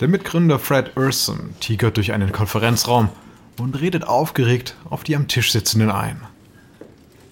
Der 0.00 0.08
Mitgründer 0.08 0.58
Fred 0.58 0.94
Urson 0.96 1.54
tigert 1.58 1.96
durch 1.96 2.12
einen 2.12 2.32
Konferenzraum 2.32 3.08
und 3.58 3.80
redet 3.80 4.06
aufgeregt 4.06 4.76
auf 4.90 5.04
die 5.04 5.16
am 5.16 5.26
Tisch 5.26 5.52
Sitzenden 5.52 5.90
ein. 5.90 6.20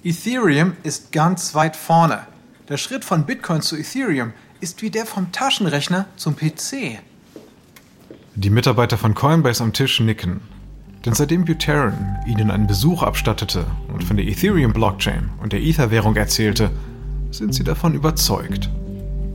Ethereum 0.03 0.77
ist 0.83 1.13
ganz 1.13 1.55
weit 1.55 1.77
vorne. 1.77 2.27
Der 2.69 2.79
Schritt 2.79 3.05
von 3.05 3.27
Bitcoin 3.27 3.61
zu 3.61 3.77
Ethereum 3.77 4.33
ist 4.61 4.81
wie 4.81 4.89
der 4.89 5.05
vom 5.05 5.31
Taschenrechner 5.33 6.07
zum 6.17 6.35
PC. 6.35 6.99
Die 8.37 8.49
Mitarbeiter 8.49 8.97
von 8.97 9.15
Coinbase 9.15 9.63
am 9.63 9.75
Tisch 9.75 10.01
nicken. 10.01 10.41
Denn 11.05 11.13
seitdem 11.13 11.45
Buterin 11.45 12.17
ihnen 12.27 12.51
einen 12.51 12.67
Besuch 12.67 13.03
abstattete 13.03 13.67
und 13.93 14.03
von 14.03 14.17
der 14.17 14.27
Ethereum-Blockchain 14.27 15.29
und 15.43 15.53
der 15.53 15.61
Ether-Währung 15.61 16.17
erzählte, 16.17 16.71
sind 17.31 17.55
sie 17.55 17.65
davon 17.65 17.93
überzeugt. 17.93 18.71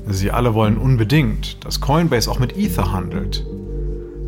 Sie 0.08 0.32
alle 0.32 0.56
wollen 0.56 0.80
unbedingt, 0.80 1.64
dass 1.64 1.80
Coinbase 1.80 2.32
auch 2.32 2.40
mit 2.40 2.58
Ether 2.58 2.92
handelt. 2.92 3.46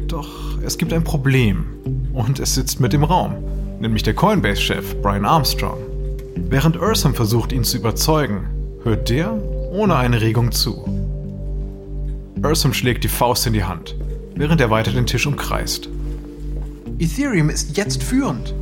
Doch 0.06 0.62
es 0.64 0.78
gibt 0.78 0.94
ein 0.94 1.04
Problem 1.04 1.66
und 2.14 2.40
es 2.40 2.54
sitzt 2.54 2.80
mit 2.80 2.94
im 2.94 3.04
Raum, 3.04 3.34
nämlich 3.80 4.04
der 4.04 4.14
Coinbase-Chef 4.14 5.02
Brian 5.02 5.26
Armstrong. 5.26 5.80
Während 6.36 6.80
Ursum 6.80 7.16
versucht, 7.16 7.52
ihn 7.52 7.64
zu 7.64 7.78
überzeugen, 7.78 8.61
hört 8.84 9.10
der 9.10 9.34
ohne 9.72 9.96
eine 9.96 10.22
Regung 10.22 10.52
zu. 10.52 10.86
Ursum 12.44 12.74
schlägt 12.74 13.04
die 13.04 13.10
Faust 13.10 13.46
in 13.48 13.54
die 13.54 13.64
Hand, 13.64 13.96
während 14.36 14.60
er 14.62 14.70
weiter 14.70 14.92
den 14.92 15.06
Tisch 15.06 15.28
umkreist. 15.28 15.90
Ethereum 17.00 17.50
ist 17.50 17.78
jetzt 17.78 18.04
führend. 18.04 18.54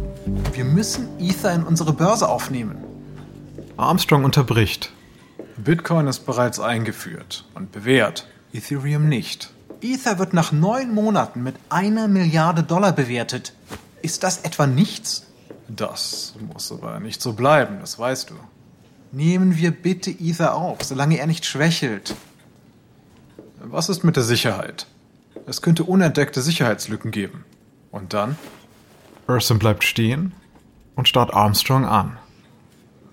Wir 0.54 0.66
müssen 0.66 1.08
Ether 1.20 1.54
in 1.54 1.64
unsere 1.64 1.94
Börse 1.94 2.28
aufnehmen. 2.30 2.78
Armstrong 3.78 4.24
unterbricht 4.24 4.92
Bitcoin 5.58 6.08
ist 6.08 6.26
bereits 6.26 6.60
eingeführt 6.60 7.46
und 7.54 7.72
bewährt, 7.74 8.28
Ethereum 8.54 9.10
nicht. 9.10 9.52
Ether 9.82 10.18
wird 10.18 10.34
nach 10.34 10.52
neun 10.52 10.94
Monaten 10.94 11.44
mit 11.44 11.56
einer 11.70 12.08
Milliarde 12.08 12.64
Dollar 12.64 12.94
bewertet. 12.94 13.54
Ist 14.02 14.24
das 14.24 14.40
etwa 14.40 14.68
nichts? 14.68 15.28
Das 15.68 16.34
muss 16.54 16.72
aber 16.72 17.00
nicht 17.00 17.22
so 17.22 17.34
bleiben, 17.34 17.78
das 17.82 18.00
weißt 18.00 18.30
du. 18.30 18.36
Nehmen 19.12 19.58
wir 19.58 19.72
bitte 19.72 20.12
Ether 20.12 20.56
auf, 20.56 20.84
solange 20.84 21.18
er 21.18 21.26
nicht 21.26 21.46
schwächelt. 21.46 22.16
Was 23.62 23.90
ist 23.90 24.04
mit 24.04 24.16
der 24.16 24.24
Sicherheit? 24.24 24.86
Es 25.48 25.62
könnte 25.62 25.84
unentdeckte 25.84 26.42
Sicherheitslücken 26.42 27.10
geben. 27.12 27.44
Und 27.92 28.14
dann? 28.14 28.38
Urson 29.28 29.58
bleibt 29.58 29.84
stehen 29.84 30.34
und 30.96 31.08
starrt 31.08 31.34
Armstrong 31.34 31.86
an. 31.86 32.18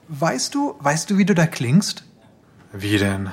Weißt 0.08 0.54
du, 0.54 0.76
weißt 0.80 1.10
du, 1.10 1.18
wie 1.18 1.24
du 1.24 1.34
da 1.34 1.46
klingst? 1.46 2.04
Wie 2.72 2.98
denn? 2.98 3.30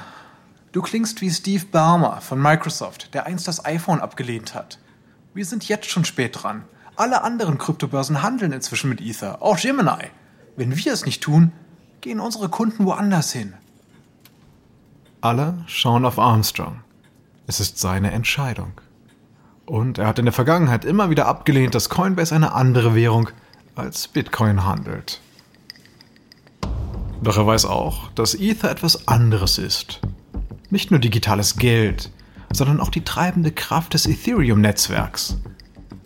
Du 0.72 0.82
klingst 0.82 1.22
wie 1.22 1.30
Steve 1.30 1.66
Ballmer 1.66 2.22
von 2.22 2.42
Microsoft, 2.42 3.14
der 3.14 3.26
einst 3.26 3.48
das 3.48 3.66
iPhone 3.66 4.00
abgelehnt 4.00 4.56
hat. 4.56 4.80
Wir 5.34 5.46
sind 5.46 5.68
jetzt 5.68 5.90
schon 5.90 6.06
spät 6.06 6.42
dran. 6.42 6.64
Alle 6.96 7.24
anderen 7.24 7.58
Kryptobörsen 7.58 8.24
handeln 8.24 8.54
inzwischen 8.54 8.90
mit 8.90 9.02
Ether, 9.02 9.42
auch 9.42 9.60
Gemini. 9.60 10.10
Wenn 10.56 10.78
wir 10.78 10.94
es 10.94 11.06
nicht 11.06 11.22
tun, 11.22 11.52
gehen 12.04 12.20
unsere 12.20 12.50
Kunden 12.50 12.86
woanders 12.86 13.32
hin. 13.32 13.54
Alle 15.22 15.64
schauen 15.68 16.06
auf 16.06 16.20
Armstrong. 16.20 16.82
Es 17.48 17.62
ist 17.62 17.80
seine 17.80 18.12
Entscheidung. 18.12 18.74
Und 19.66 20.00
er 20.00 20.08
hat 20.08 20.20
in 20.20 20.26
der 20.26 20.34
Vergangenheit 20.34 20.84
immer 20.84 21.10
wieder 21.10 21.28
abgelehnt, 21.28 21.76
dass 21.76 21.88
Coinbase 21.88 22.36
eine 22.36 22.52
andere 22.52 22.94
Währung 22.94 23.30
als 23.76 24.10
Bitcoin 24.10 24.66
handelt. 24.66 25.22
Doch 27.22 27.38
er 27.38 27.48
weiß 27.48 27.64
auch, 27.66 28.12
dass 28.12 28.36
Ether 28.36 28.70
etwas 28.70 29.08
anderes 29.08 29.58
ist. 29.58 30.02
Nicht 30.70 30.92
nur 30.92 31.00
digitales 31.00 31.56
Geld, 31.56 32.12
sondern 32.52 32.82
auch 32.82 32.90
die 32.90 33.06
treibende 33.06 33.54
Kraft 33.54 33.94
des 33.94 34.08
Ethereum-Netzwerks. 34.08 35.38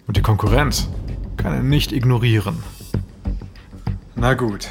Und 0.06 0.16
die 0.16 0.22
Konkurrenz 0.22 0.90
kann 1.38 1.54
er 1.54 1.64
nicht 1.64 1.92
ignorieren. 1.92 2.62
Na 4.16 4.36
gut, 4.36 4.70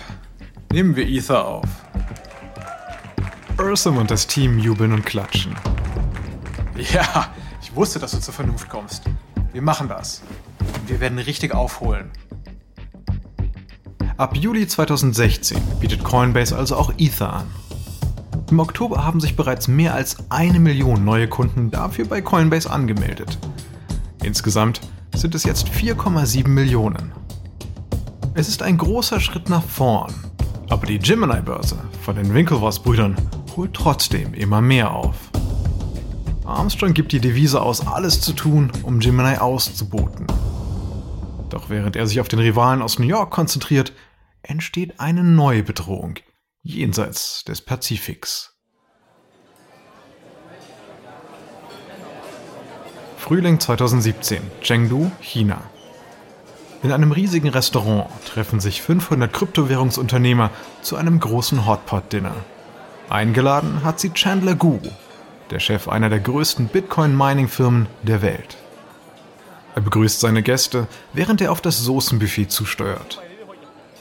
nehmen 0.73 0.97
wir 0.97 1.07
Ether 1.07 1.47
auf. 1.47 1.69
Ursum 3.59 3.97
und 3.97 4.11
das 4.11 4.27
Team 4.27 4.59
jubeln 4.59 4.93
und 4.93 5.05
klatschen. 5.07 5.55
Ja, 6.93 7.29
ich 7.63 7.75
wusste, 7.75 7.99
dass 7.99 8.13
du 8.13 8.21
zur 8.21 8.35
Vernunft 8.35 8.69
kommst. 8.69 9.05
Wir 9.53 9.63
machen 9.63 9.89
das. 9.89 10.23
Wir 10.87 11.01
werden 11.01 11.19
richtig 11.19 11.55
aufholen. 11.55 12.11
Ab 14.19 14.37
Juli 14.37 14.67
2016 14.67 15.61
bietet 15.81 16.05
Coinbase 16.05 16.57
also 16.57 16.77
auch 16.77 16.93
Ether 16.99 17.33
an. 17.33 17.47
Im 18.51 18.61
Oktober 18.61 19.05
haben 19.05 19.21
sich 19.21 19.37
bereits 19.37 19.69
mehr 19.69 19.95
als 19.95 20.17
eine 20.31 20.61
Million 20.61 21.05
neue 21.05 21.29
Kunden 21.29 21.71
dafür 21.71 22.07
bei 22.07 22.21
Coinbase 22.21 22.71
angemeldet. 22.71 23.39
Insgesamt 24.23 24.81
sind 25.15 25.35
es 25.35 25.45
jetzt 25.45 25.69
4,7 25.69 26.49
Millionen. 26.49 27.13
Es 28.35 28.49
ist 28.49 28.63
ein 28.63 28.79
großer 28.79 29.21
Schritt 29.21 29.49
nach 29.49 29.65
vorn, 29.65 30.15
aber 30.87 30.93
die 30.93 31.01
Gemini-Börse 31.01 31.77
von 32.03 32.15
den 32.15 32.33
Winklevoss-Brüdern 32.33 33.17
holt 33.57 33.75
trotzdem 33.75 34.35
immer 34.35 34.61
mehr 34.61 34.93
auf. 34.93 35.17
Armstrong 36.45 36.95
gibt 36.95 37.11
die 37.11 37.19
Devise 37.19 37.61
aus, 37.61 37.85
alles 37.85 38.21
zu 38.21 38.33
tun, 38.33 38.71
um 38.85 39.01
Gemini 39.01 39.37
auszuboten. 39.37 40.29
Doch 41.51 41.71
während 41.71 41.97
er 41.97 42.07
sich 42.07 42.21
auf 42.21 42.29
den 42.29 42.39
Rivalen 42.39 42.83
aus 42.83 43.01
New 43.01 43.07
York 43.07 43.33
konzentriert, 43.33 43.93
entsteht 44.43 45.01
eine 45.01 45.25
neue 45.25 45.65
Bedrohung 45.65 46.21
jenseits 46.63 47.43
des 47.43 47.63
Pazifiks. 47.63 48.55
Frühling 53.17 53.59
2017, 53.59 54.41
Chengdu, 54.61 55.11
China. 55.21 55.69
In 56.83 56.93
einem 56.93 57.13
riesigen 57.13 57.49
Restaurant 57.49 58.09
treffen 58.27 58.61
sich 58.61 58.83
500 58.83 59.33
Kryptowährungsunternehmer 59.33 60.51
zu 60.83 60.97
einem 60.97 61.19
großen 61.19 61.67
Hotpot-Dinner. 61.67 62.35
Eingeladen 63.09 63.83
hat 63.83 63.99
sie 63.99 64.13
Chandler 64.13 64.55
Gu, 64.55 64.79
der 65.51 65.61
Chef 65.61 65.89
einer 65.89 66.11
der 66.11 66.21
größten 66.21 66.69
Bitcoin-Mining-Firmen 66.69 67.87
der 68.03 68.21
Welt. 68.23 68.57
Er 69.75 69.83
begrüßt 69.83 70.21
seine 70.21 70.43
Gäste, 70.43 70.87
während 71.13 71.41
er 71.41 71.53
auf 71.53 71.61
das 71.61 71.79
Soßenbuffet 71.79 72.51
zusteuert. 72.51 73.21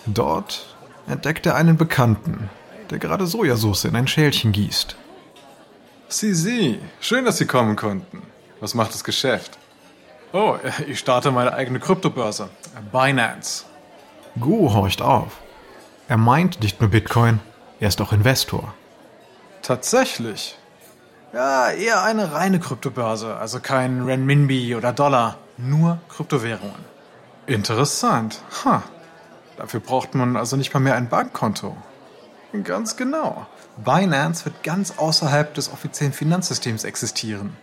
Dort 0.05 0.75
entdeckt 1.07 1.45
er 1.45 1.55
einen 1.55 1.77
Bekannten, 1.77 2.49
der 2.89 2.99
gerade 2.99 3.25
Sojasauce 3.27 3.85
in 3.85 3.95
ein 3.95 4.07
Schälchen 4.07 4.51
gießt. 4.51 4.95
Sie, 6.07 6.33
Sie, 6.33 6.79
schön, 6.99 7.25
dass 7.25 7.37
Sie 7.37 7.45
kommen 7.45 7.75
konnten. 7.75 8.21
Was 8.59 8.73
macht 8.73 8.93
das 8.93 9.03
Geschäft? 9.03 9.57
Oh, 10.35 10.57
ich 10.87 10.99
starte 10.99 11.31
meine 11.31 11.53
eigene 11.53 11.79
Kryptobörse, 11.79 12.49
Binance. 12.91 13.63
Gu 14.37 14.73
horcht 14.73 15.01
auf. 15.01 15.37
Er 16.09 16.17
meint 16.17 16.61
nicht 16.61 16.81
nur 16.81 16.89
Bitcoin, 16.89 17.39
er 17.79 17.87
ist 17.87 18.01
auch 18.01 18.11
Investor. 18.11 18.73
Tatsächlich? 19.61 20.57
Ja, 21.33 21.69
eher 21.69 22.03
eine 22.03 22.33
reine 22.33 22.59
Kryptobörse, 22.59 23.37
also 23.37 23.61
kein 23.61 24.03
Renminbi 24.03 24.75
oder 24.75 24.91
Dollar, 24.91 25.37
nur 25.57 25.99
Kryptowährungen. 26.09 26.83
Interessant. 27.47 28.41
Ha. 28.65 28.83
Dafür 29.55 29.79
braucht 29.79 30.15
man 30.15 30.35
also 30.35 30.57
nicht 30.57 30.73
mal 30.73 30.81
mehr 30.81 30.95
ein 30.95 31.07
Bankkonto. 31.07 31.77
Ganz 32.63 32.97
genau. 32.97 33.45
Binance 33.77 34.43
wird 34.43 34.63
ganz 34.63 34.97
außerhalb 34.97 35.53
des 35.53 35.71
offiziellen 35.71 36.13
Finanzsystems 36.13 36.83
existieren. 36.83 37.55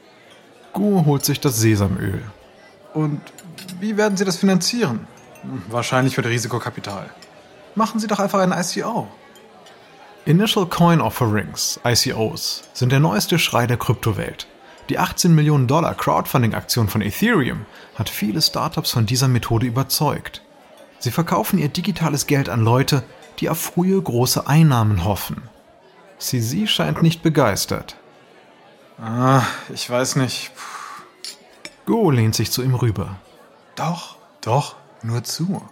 Gu 0.72 1.04
holt 1.04 1.24
sich 1.26 1.38
das 1.38 1.58
Sesamöl. 1.58 2.22
Und 2.94 3.20
wie 3.80 3.96
werden 3.96 4.16
Sie 4.16 4.25
das 4.25 4.37
finanzieren? 4.37 5.06
Wahrscheinlich 5.68 6.14
für 6.14 6.25
Risikokapital. 6.25 7.11
Machen 7.75 8.00
Sie 8.00 8.06
doch 8.06 8.18
einfach 8.18 8.40
ein 8.40 8.52
ICO. 8.52 9.08
Initial 10.25 10.66
Coin 10.66 11.00
Offerings, 11.00 11.80
ICOs, 11.84 12.62
sind 12.72 12.92
der 12.92 13.00
neueste 13.00 13.38
Schrei 13.38 13.66
der 13.66 13.76
Kryptowelt. 13.76 14.46
Die 14.88 14.99
18 14.99 15.34
Millionen 15.34 15.66
Dollar 15.66 15.94
Crowdfunding-Aktion 15.94 16.88
von 16.88 17.02
Ethereum 17.02 17.66
hat 17.96 18.08
viele 18.08 18.40
Startups 18.40 18.92
von 18.92 19.06
dieser 19.06 19.26
Methode 19.26 19.66
überzeugt. 19.66 20.42
Sie 20.99 21.11
verkaufen 21.11 21.58
ihr 21.58 21.68
digitales 21.68 22.26
Geld 22.26 22.49
an 22.49 22.62
Leute, 22.62 23.02
die 23.40 23.49
auf 23.49 23.58
frühe 23.61 24.00
große 24.00 24.46
Einnahmen 24.46 25.04
hoffen. 25.04 25.42
CZ 26.18 26.68
scheint 26.68 27.02
nicht 27.02 27.22
begeistert. 27.22 27.96
Ah, 29.00 29.42
ich 29.75 29.88
weiß 29.90 30.16
nicht. 30.16 30.52
Go 31.86 32.10
lehnt 32.10 32.34
sich 32.34 32.50
zu 32.52 32.62
ihm 32.62 32.74
rüber. 32.74 33.16
Doch, 33.74 34.16
doch, 34.40 34.76
nur 35.02 35.24
zu. 35.24 35.62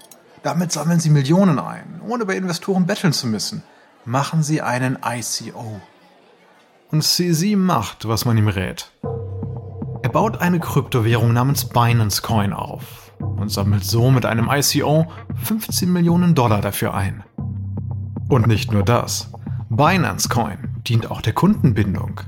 Damit 0.43 0.73
sammeln 0.73 1.01
Sie 1.01 1.11
Millionen 1.11 1.59
ein, 1.59 2.01
ohne 2.07 2.25
bei 2.25 2.37
Investoren 2.37 2.87
betteln 2.87 3.13
zu 3.13 3.27
müssen. 3.27 3.63
Machen 4.05 4.43
Sie 4.43 4.63
einen 4.63 4.99
ICO. 5.05 5.81
Und 6.91 7.05
CZ 7.05 7.57
macht, 7.57 8.09
was 8.09 8.25
man 8.25 8.37
ihm 8.37 8.49
rät. 8.49 8.91
Er 10.03 10.09
baut 10.09 10.41
eine 10.41 10.59
Kryptowährung 10.59 11.33
namens 11.33 11.67
Binance 11.67 12.23
Coin 12.23 12.53
auf 12.53 13.13
und 13.21 13.51
sammelt 13.51 13.85
so 13.85 14.11
mit 14.11 14.27
einem 14.27 14.49
ICO 14.51 15.07
15 15.45 15.93
Millionen 15.93 16.35
Dollar 16.35 16.61
dafür 16.61 16.95
ein. 16.95 17.23
Und 18.29 18.47
nicht 18.47 18.73
nur 18.73 18.83
das. 18.83 19.31
Binance 19.69 20.29
Coin 20.29 20.81
dient 20.87 21.11
auch 21.11 21.21
der 21.21 21.35
Kundenbindung. 21.35 22.23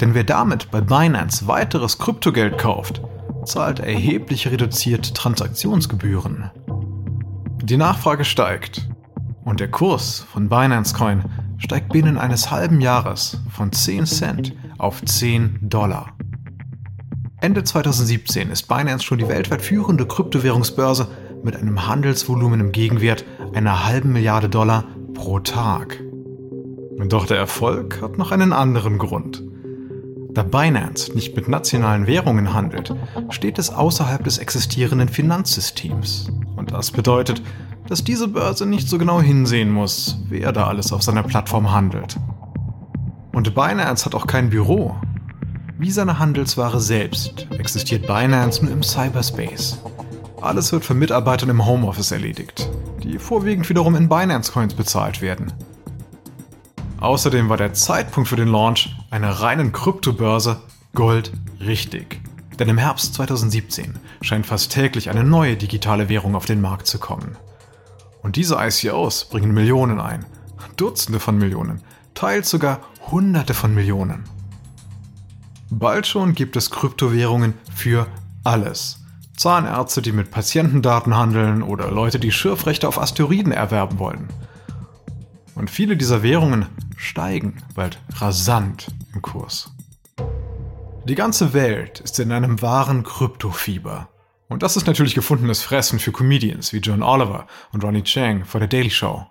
Denn 0.00 0.14
wer 0.14 0.24
damit 0.24 0.70
bei 0.70 0.80
Binance 0.80 1.46
weiteres 1.46 1.98
Kryptogeld 1.98 2.58
kauft, 2.58 3.02
zahlt 3.44 3.80
erheblich 3.80 4.48
reduziert 4.48 5.14
Transaktionsgebühren. 5.14 6.50
Die 7.62 7.76
Nachfrage 7.76 8.24
steigt 8.24 8.88
und 9.44 9.60
der 9.60 9.70
Kurs 9.70 10.24
von 10.32 10.48
Binance 10.48 10.94
Coin 10.94 11.24
steigt 11.58 11.92
binnen 11.92 12.18
eines 12.18 12.50
halben 12.50 12.80
Jahres 12.80 13.40
von 13.50 13.72
10 13.72 14.06
Cent 14.06 14.54
auf 14.78 15.04
10 15.04 15.58
Dollar. 15.62 16.12
Ende 17.40 17.64
2017 17.64 18.50
ist 18.50 18.68
Binance 18.68 19.04
schon 19.04 19.18
die 19.18 19.28
weltweit 19.28 19.62
führende 19.62 20.06
Kryptowährungsbörse 20.06 21.08
mit 21.42 21.56
einem 21.56 21.86
Handelsvolumen 21.86 22.60
im 22.60 22.72
Gegenwert 22.72 23.24
einer 23.54 23.86
halben 23.86 24.12
Milliarde 24.12 24.48
Dollar 24.48 24.84
pro 25.14 25.40
Tag. 25.40 26.00
Doch 27.08 27.26
der 27.26 27.38
Erfolg 27.38 28.02
hat 28.02 28.18
noch 28.18 28.32
einen 28.32 28.52
anderen 28.52 28.98
Grund. 28.98 29.42
Da 30.38 30.44
Binance 30.44 31.12
nicht 31.14 31.34
mit 31.34 31.48
nationalen 31.48 32.06
Währungen 32.06 32.54
handelt, 32.54 32.94
steht 33.30 33.58
es 33.58 33.70
außerhalb 33.70 34.22
des 34.22 34.38
existierenden 34.38 35.08
Finanzsystems. 35.08 36.30
Und 36.54 36.70
das 36.70 36.92
bedeutet, 36.92 37.42
dass 37.88 38.04
diese 38.04 38.28
Börse 38.28 38.64
nicht 38.64 38.88
so 38.88 38.98
genau 38.98 39.20
hinsehen 39.20 39.72
muss, 39.72 40.16
wer 40.28 40.52
da 40.52 40.68
alles 40.68 40.92
auf 40.92 41.02
seiner 41.02 41.24
Plattform 41.24 41.72
handelt. 41.72 42.18
Und 43.32 43.52
Binance 43.52 44.04
hat 44.04 44.14
auch 44.14 44.28
kein 44.28 44.48
Büro. 44.48 44.94
Wie 45.76 45.90
seine 45.90 46.20
Handelsware 46.20 46.78
selbst 46.78 47.48
existiert 47.58 48.06
Binance 48.06 48.64
nur 48.64 48.72
im 48.72 48.84
Cyberspace. 48.84 49.82
Alles 50.40 50.70
wird 50.70 50.84
von 50.84 51.00
Mitarbeitern 51.00 51.48
im 51.48 51.66
Homeoffice 51.66 52.12
erledigt, 52.12 52.70
die 53.02 53.18
vorwiegend 53.18 53.68
wiederum 53.68 53.96
in 53.96 54.08
Binance 54.08 54.52
Coins 54.52 54.74
bezahlt 54.74 55.20
werden. 55.20 55.52
Außerdem 57.00 57.48
war 57.48 57.56
der 57.56 57.72
Zeitpunkt 57.74 58.28
für 58.28 58.36
den 58.36 58.48
Launch 58.48 58.94
einer 59.10 59.30
reinen 59.30 59.72
Kryptobörse 59.72 60.60
Gold 60.94 61.32
richtig. 61.60 62.20
Denn 62.58 62.68
im 62.68 62.78
Herbst 62.78 63.14
2017 63.14 63.94
scheint 64.20 64.46
fast 64.46 64.72
täglich 64.72 65.10
eine 65.10 65.22
neue 65.22 65.56
digitale 65.56 66.08
Währung 66.08 66.34
auf 66.34 66.44
den 66.44 66.60
Markt 66.60 66.86
zu 66.86 66.98
kommen. 66.98 67.36
Und 68.22 68.36
diese 68.36 68.56
ICOs 68.56 69.26
bringen 69.26 69.52
Millionen 69.52 70.00
ein. 70.00 70.26
Dutzende 70.78 71.18
von 71.18 71.36
Millionen, 71.36 71.82
teils 72.14 72.50
sogar 72.50 72.80
Hunderte 73.10 73.52
von 73.52 73.74
Millionen. 73.74 74.24
Bald 75.70 76.06
schon 76.06 76.34
gibt 76.34 76.56
es 76.56 76.70
Kryptowährungen 76.70 77.54
für 77.74 78.06
alles. 78.44 79.00
Zahnärzte, 79.36 80.02
die 80.02 80.12
mit 80.12 80.30
Patientendaten 80.30 81.16
handeln 81.16 81.62
oder 81.62 81.90
Leute, 81.90 82.18
die 82.18 82.32
Schürfrechte 82.32 82.88
auf 82.88 82.98
Asteroiden 82.98 83.52
erwerben 83.52 83.98
wollen. 83.98 84.28
Und 85.54 85.68
viele 85.68 85.96
dieser 85.96 86.22
Währungen 86.22 86.66
steigen 86.98 87.62
bald 87.74 87.98
rasant 88.16 88.88
im 89.14 89.22
Kurs. 89.22 89.72
Die 91.04 91.14
ganze 91.14 91.54
Welt 91.54 92.00
ist 92.00 92.18
in 92.18 92.32
einem 92.32 92.60
wahren 92.60 93.04
Kryptofieber. 93.04 94.10
Und 94.48 94.62
das 94.62 94.76
ist 94.76 94.86
natürlich 94.86 95.14
gefundenes 95.14 95.62
Fressen 95.62 95.98
für 95.98 96.12
Comedians 96.12 96.72
wie 96.72 96.78
John 96.78 97.02
Oliver 97.02 97.46
und 97.72 97.84
Ronnie 97.84 98.02
Chang 98.02 98.44
vor 98.44 98.60
der 98.60 98.68
Daily 98.68 98.90
Show. 98.90 99.26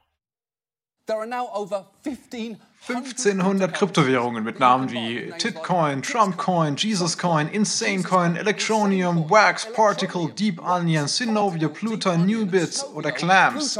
There 1.05 1.19
are 1.19 1.27
now 1.27 1.47
over 1.53 1.89
15 2.03 2.57
1500 2.87 3.73
Kryptowährungen 3.73 4.43
mit 4.45 4.59
Namen 4.59 4.89
wie 4.91 5.33
Titcoin, 5.37 6.01
Trumpcoin, 6.03 6.77
JesusCoin, 6.77 7.49
InsaneCoin, 7.49 8.37
Electronium, 8.37 9.29
Wax, 9.29 9.67
Particle, 9.73 10.29
Deep 10.29 10.63
Onion, 10.65 11.07
Synovia, 11.07 11.67
Pluton, 11.67 12.25
Newbits 12.25 12.85
oder 12.85 13.11
Clams. 13.11 13.77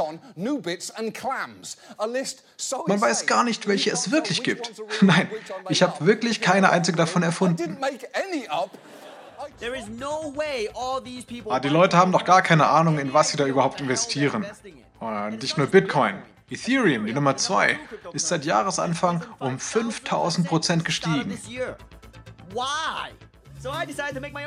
Man 2.86 3.00
weiß 3.00 3.26
gar 3.26 3.44
nicht, 3.44 3.66
welche 3.66 3.90
es 3.92 4.10
wirklich 4.10 4.42
gibt. 4.42 4.72
Nein, 5.00 5.30
ich 5.70 5.82
habe 5.82 6.04
wirklich 6.04 6.42
keine 6.42 6.68
einzige 6.70 6.98
davon 6.98 7.22
erfunden. 7.22 7.78
Ah, 11.48 11.60
die 11.60 11.68
Leute 11.68 11.96
haben 11.96 12.12
doch 12.12 12.24
gar 12.24 12.42
keine 12.42 12.66
Ahnung, 12.68 12.98
in 12.98 13.14
was 13.14 13.30
sie 13.30 13.36
da 13.38 13.46
überhaupt 13.46 13.80
investieren. 13.80 14.44
Und 15.00 15.40
nicht 15.40 15.56
nur 15.56 15.66
Bitcoin. 15.68 16.22
Ethereum, 16.50 17.06
die 17.06 17.12
Nummer 17.12 17.36
2, 17.36 17.78
ist 18.12 18.28
seit 18.28 18.44
Jahresanfang 18.44 19.24
um 19.38 19.58
5000 19.58 20.46
Prozent 20.46 20.84
gestiegen. 20.84 21.38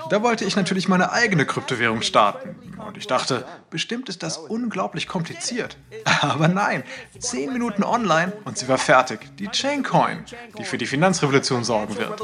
Da 0.10 0.24
wollte 0.24 0.46
ich 0.46 0.56
natürlich 0.56 0.88
meine 0.88 1.12
eigene 1.12 1.46
Kryptowährung 1.46 2.02
starten. 2.02 2.56
Und 2.78 2.98
ich 2.98 3.08
dachte, 3.08 3.46
bestimmt 3.70 4.10
ist 4.10 4.24
das 4.24 4.38
unglaublich 4.38 5.08
kompliziert. 5.08 5.78
Aber 6.22 6.48
nein, 6.48 6.84
10 7.20 7.52
Minuten 7.52 7.84
online 7.84 8.34
und 8.46 8.58
sie 8.58 8.68
war 8.68 8.78
fertig. 8.78 9.36
Die 9.38 9.50
Chaincoin, 9.50 10.26
die 10.58 10.64
für 10.64 10.78
die 10.78 10.86
Finanzrevolution 10.86 11.64
sorgen 11.64 11.98
wird. 11.98 12.22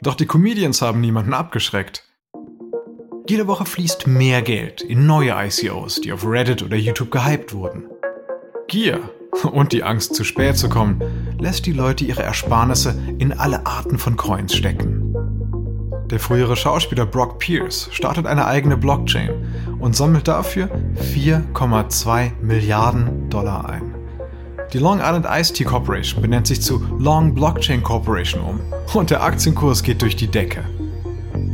Doch 0.00 0.14
die 0.14 0.26
Comedians 0.26 0.82
haben 0.82 1.00
niemanden 1.00 1.34
abgeschreckt. 1.34 2.04
Jede 3.32 3.46
Woche 3.46 3.64
fließt 3.64 4.06
mehr 4.06 4.42
Geld 4.42 4.82
in 4.82 5.06
neue 5.06 5.30
ICOs, 5.30 6.02
die 6.02 6.12
auf 6.12 6.26
Reddit 6.26 6.62
oder 6.62 6.76
YouTube 6.76 7.10
gehypt 7.10 7.54
wurden. 7.54 7.84
Gier 8.68 9.00
und 9.50 9.72
die 9.72 9.82
Angst, 9.82 10.14
zu 10.14 10.22
spät 10.22 10.58
zu 10.58 10.68
kommen, 10.68 11.00
lässt 11.40 11.64
die 11.64 11.72
Leute 11.72 12.04
ihre 12.04 12.22
Ersparnisse 12.22 12.94
in 13.16 13.32
alle 13.32 13.64
Arten 13.64 13.96
von 13.96 14.18
Coins 14.18 14.54
stecken. 14.54 15.16
Der 16.10 16.20
frühere 16.20 16.56
Schauspieler 16.56 17.06
Brock 17.06 17.38
Pierce 17.38 17.88
startet 17.90 18.26
eine 18.26 18.44
eigene 18.44 18.76
Blockchain 18.76 19.30
und 19.80 19.96
sammelt 19.96 20.28
dafür 20.28 20.68
4,2 21.14 22.32
Milliarden 22.42 23.30
Dollar 23.30 23.66
ein. 23.66 23.94
Die 24.74 24.78
Long 24.78 24.98
Island 24.98 25.26
Ice 25.26 25.54
Tea 25.54 25.64
Corporation 25.64 26.20
benennt 26.20 26.48
sich 26.48 26.60
zu 26.60 26.84
Long 26.98 27.34
Blockchain 27.34 27.82
Corporation 27.82 28.42
um 28.42 28.60
und 28.92 29.08
der 29.08 29.22
Aktienkurs 29.22 29.82
geht 29.82 30.02
durch 30.02 30.16
die 30.16 30.28
Decke. 30.28 30.64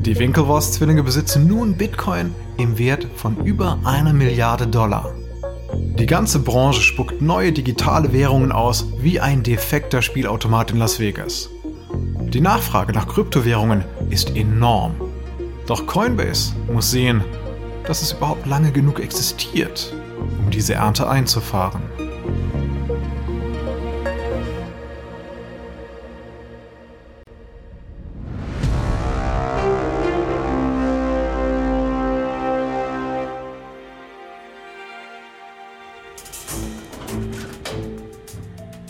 Die 0.00 0.16
Winklevoss-Zwillinge 0.16 1.02
besitzen 1.02 1.48
nun 1.48 1.76
Bitcoin 1.76 2.34
im 2.56 2.78
Wert 2.78 3.06
von 3.16 3.44
über 3.44 3.78
einer 3.84 4.12
Milliarde 4.12 4.66
Dollar. 4.66 5.12
Die 5.98 6.06
ganze 6.06 6.38
Branche 6.38 6.80
spuckt 6.80 7.20
neue 7.20 7.52
digitale 7.52 8.12
Währungen 8.12 8.52
aus 8.52 8.86
wie 9.00 9.18
ein 9.18 9.42
defekter 9.42 10.00
Spielautomat 10.00 10.70
in 10.70 10.78
Las 10.78 11.00
Vegas. 11.00 11.50
Die 12.28 12.40
Nachfrage 12.40 12.92
nach 12.92 13.08
Kryptowährungen 13.08 13.84
ist 14.08 14.36
enorm. 14.36 14.94
Doch 15.66 15.86
Coinbase 15.86 16.52
muss 16.72 16.90
sehen, 16.90 17.24
dass 17.84 18.00
es 18.00 18.12
überhaupt 18.12 18.46
lange 18.46 18.70
genug 18.70 19.00
existiert, 19.00 19.92
um 20.38 20.50
diese 20.50 20.74
Ernte 20.74 21.08
einzufahren. 21.08 21.82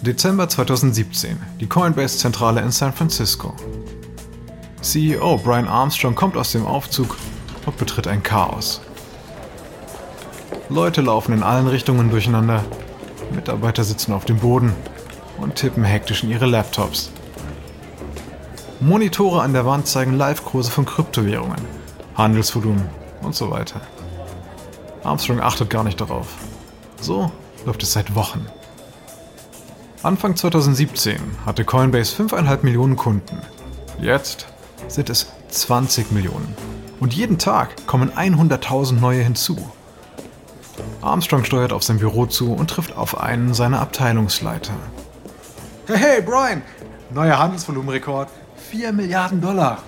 Dezember 0.09 0.49
2017, 0.49 1.39
die 1.61 1.67
Coinbase-Zentrale 1.67 2.63
in 2.63 2.71
San 2.71 2.95
Francisco. 2.95 3.55
CEO 4.81 5.37
Brian 5.37 5.69
Armstrong 5.69 6.15
kommt 6.15 6.39
aus 6.39 6.51
dem 6.53 6.65
Aufzug 6.65 7.19
und 7.67 7.77
betritt 7.77 8.07
ein 8.07 8.23
Chaos. 8.23 8.81
Leute 10.71 11.03
laufen 11.03 11.35
in 11.35 11.43
allen 11.43 11.67
Richtungen 11.67 12.09
durcheinander, 12.09 12.65
Mitarbeiter 13.35 13.85
sitzen 13.85 14.15
auf 14.15 14.25
dem 14.25 14.39
Boden 14.39 14.73
und 15.43 15.57
tippen 15.57 15.85
hektisch 15.85 16.23
in 16.23 16.31
ihre 16.31 16.47
Laptops. 16.47 17.11
Monitore 18.81 19.43
an 19.43 19.53
der 19.53 19.67
Wand 19.67 19.89
zeigen 19.89 20.17
Live-Kurse 20.17 20.71
von 20.71 20.87
Kryptowährungen, 20.87 21.61
Handelsvolumen 22.15 22.89
und 23.21 23.35
so 23.35 23.51
weiter. 23.51 23.83
Armstrong 25.05 25.43
achtet 25.43 25.69
gar 25.69 25.85
nicht 25.85 26.01
darauf. 26.01 26.29
So 26.99 27.31
läuft 27.67 27.83
es 27.83 27.93
seit 27.93 28.15
Wochen. 28.15 28.47
Anfang 30.05 30.37
2017 30.37 31.19
hatte 31.45 31.65
Coinbase 31.65 32.15
5,5 32.23 32.59
Millionen 32.63 32.95
Kunden. 32.95 33.37
Jetzt 34.01 34.47
sind 34.87 35.11
es 35.11 35.27
20 35.49 36.13
Millionen. 36.13 36.55
Und 37.01 37.15
jeden 37.15 37.37
Tag 37.37 37.85
kommen 37.89 38.13
100.000 38.13 38.93
neue 38.93 39.23
hinzu. 39.23 39.57
Armstrong 41.03 41.43
steuert 41.43 41.73
auf 41.73 41.83
sein 41.83 41.99
Büro 41.99 42.27
zu 42.27 42.53
und 42.53 42.71
trifft 42.71 42.97
auf 42.97 43.21
einen 43.21 43.55
seiner 43.55 43.81
Abteilungsleiter. 43.81 44.75
Hey, 45.89 45.99
hey, 45.99 46.23
Brian! 46.23 46.63
Neuer 47.11 47.41
Handelsvolumenrekord. 47.41 48.29
4 48.71 48.93
Milliarden 48.93 49.41
Dollar. 49.41 49.83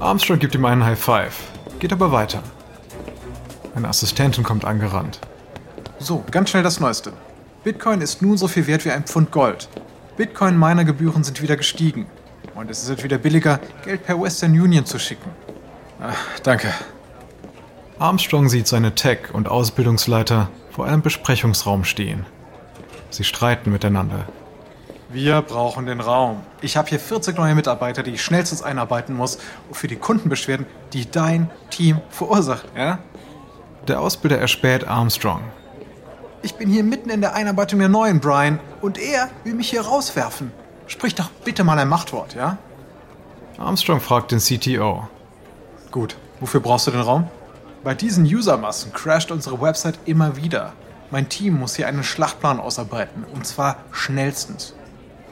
Armstrong 0.00 0.40
gibt 0.40 0.56
ihm 0.56 0.64
einen 0.64 0.84
High 0.84 0.98
Five, 0.98 1.36
geht 1.78 1.92
aber 1.92 2.10
weiter. 2.10 2.42
Eine 3.76 3.88
Assistentin 3.88 4.42
kommt 4.42 4.64
angerannt. 4.64 5.20
So, 6.00 6.24
ganz 6.30 6.50
schnell 6.50 6.64
das 6.64 6.80
Neueste. 6.80 7.12
Bitcoin 7.62 8.00
ist 8.00 8.22
nun 8.22 8.38
so 8.38 8.48
viel 8.48 8.66
wert 8.66 8.86
wie 8.86 8.90
ein 8.90 9.04
Pfund 9.04 9.30
Gold. 9.30 9.68
Bitcoin-Minergebühren 10.16 11.22
sind 11.24 11.42
wieder 11.42 11.56
gestiegen. 11.56 12.06
Und 12.54 12.70
es 12.70 12.88
ist 12.88 13.04
wieder 13.04 13.18
billiger, 13.18 13.60
Geld 13.84 14.04
per 14.06 14.20
Western 14.20 14.52
Union 14.52 14.86
zu 14.86 14.98
schicken. 14.98 15.30
Ach, 16.00 16.38
danke. 16.42 16.72
Armstrong 17.98 18.48
sieht 18.48 18.66
seine 18.66 18.94
Tech- 18.94 19.34
und 19.34 19.46
Ausbildungsleiter 19.46 20.48
vor 20.70 20.86
einem 20.86 21.02
Besprechungsraum 21.02 21.84
stehen. 21.84 22.24
Sie 23.10 23.24
streiten 23.24 23.70
miteinander. 23.70 24.24
Wir 25.10 25.42
brauchen 25.42 25.84
den 25.84 26.00
Raum. 26.00 26.40
Ich 26.62 26.78
habe 26.78 26.88
hier 26.88 27.00
40 27.00 27.36
neue 27.36 27.54
Mitarbeiter, 27.54 28.02
die 28.02 28.12
ich 28.12 28.22
schnellstens 28.22 28.62
einarbeiten 28.62 29.14
muss 29.14 29.38
für 29.70 29.86
die 29.86 29.96
Kundenbeschwerden, 29.96 30.64
die 30.94 31.10
dein 31.10 31.50
Team 31.68 32.00
verursacht, 32.08 32.64
ja? 32.74 33.00
Der 33.86 34.00
Ausbilder 34.00 34.38
erspäht 34.38 34.86
Armstrong. 34.86 35.42
Ich 36.42 36.54
bin 36.54 36.70
hier 36.70 36.84
mitten 36.84 37.10
in 37.10 37.20
der 37.20 37.34
Einarbeitung 37.34 37.78
der 37.80 37.88
neuen, 37.88 38.20
Brian, 38.20 38.60
und 38.80 38.98
er 38.98 39.28
will 39.44 39.54
mich 39.54 39.70
hier 39.70 39.82
rauswerfen. 39.82 40.52
Sprich 40.86 41.14
doch 41.14 41.30
bitte 41.44 41.64
mal 41.64 41.78
ein 41.78 41.88
Machtwort, 41.88 42.34
ja? 42.34 42.56
Armstrong 43.58 44.00
fragt 44.00 44.32
den 44.32 44.38
CTO. 44.38 45.06
Gut, 45.90 46.16
wofür 46.40 46.60
brauchst 46.60 46.86
du 46.86 46.92
den 46.92 47.00
Raum? 47.00 47.28
Bei 47.84 47.94
diesen 47.94 48.24
Usermassen 48.24 48.92
crasht 48.92 49.30
unsere 49.30 49.60
Website 49.60 49.98
immer 50.06 50.36
wieder. 50.36 50.72
Mein 51.10 51.28
Team 51.28 51.58
muss 51.58 51.76
hier 51.76 51.88
einen 51.88 52.04
Schlachtplan 52.04 52.58
ausarbeiten, 52.58 53.24
und 53.34 53.46
zwar 53.46 53.76
schnellstens. 53.90 54.74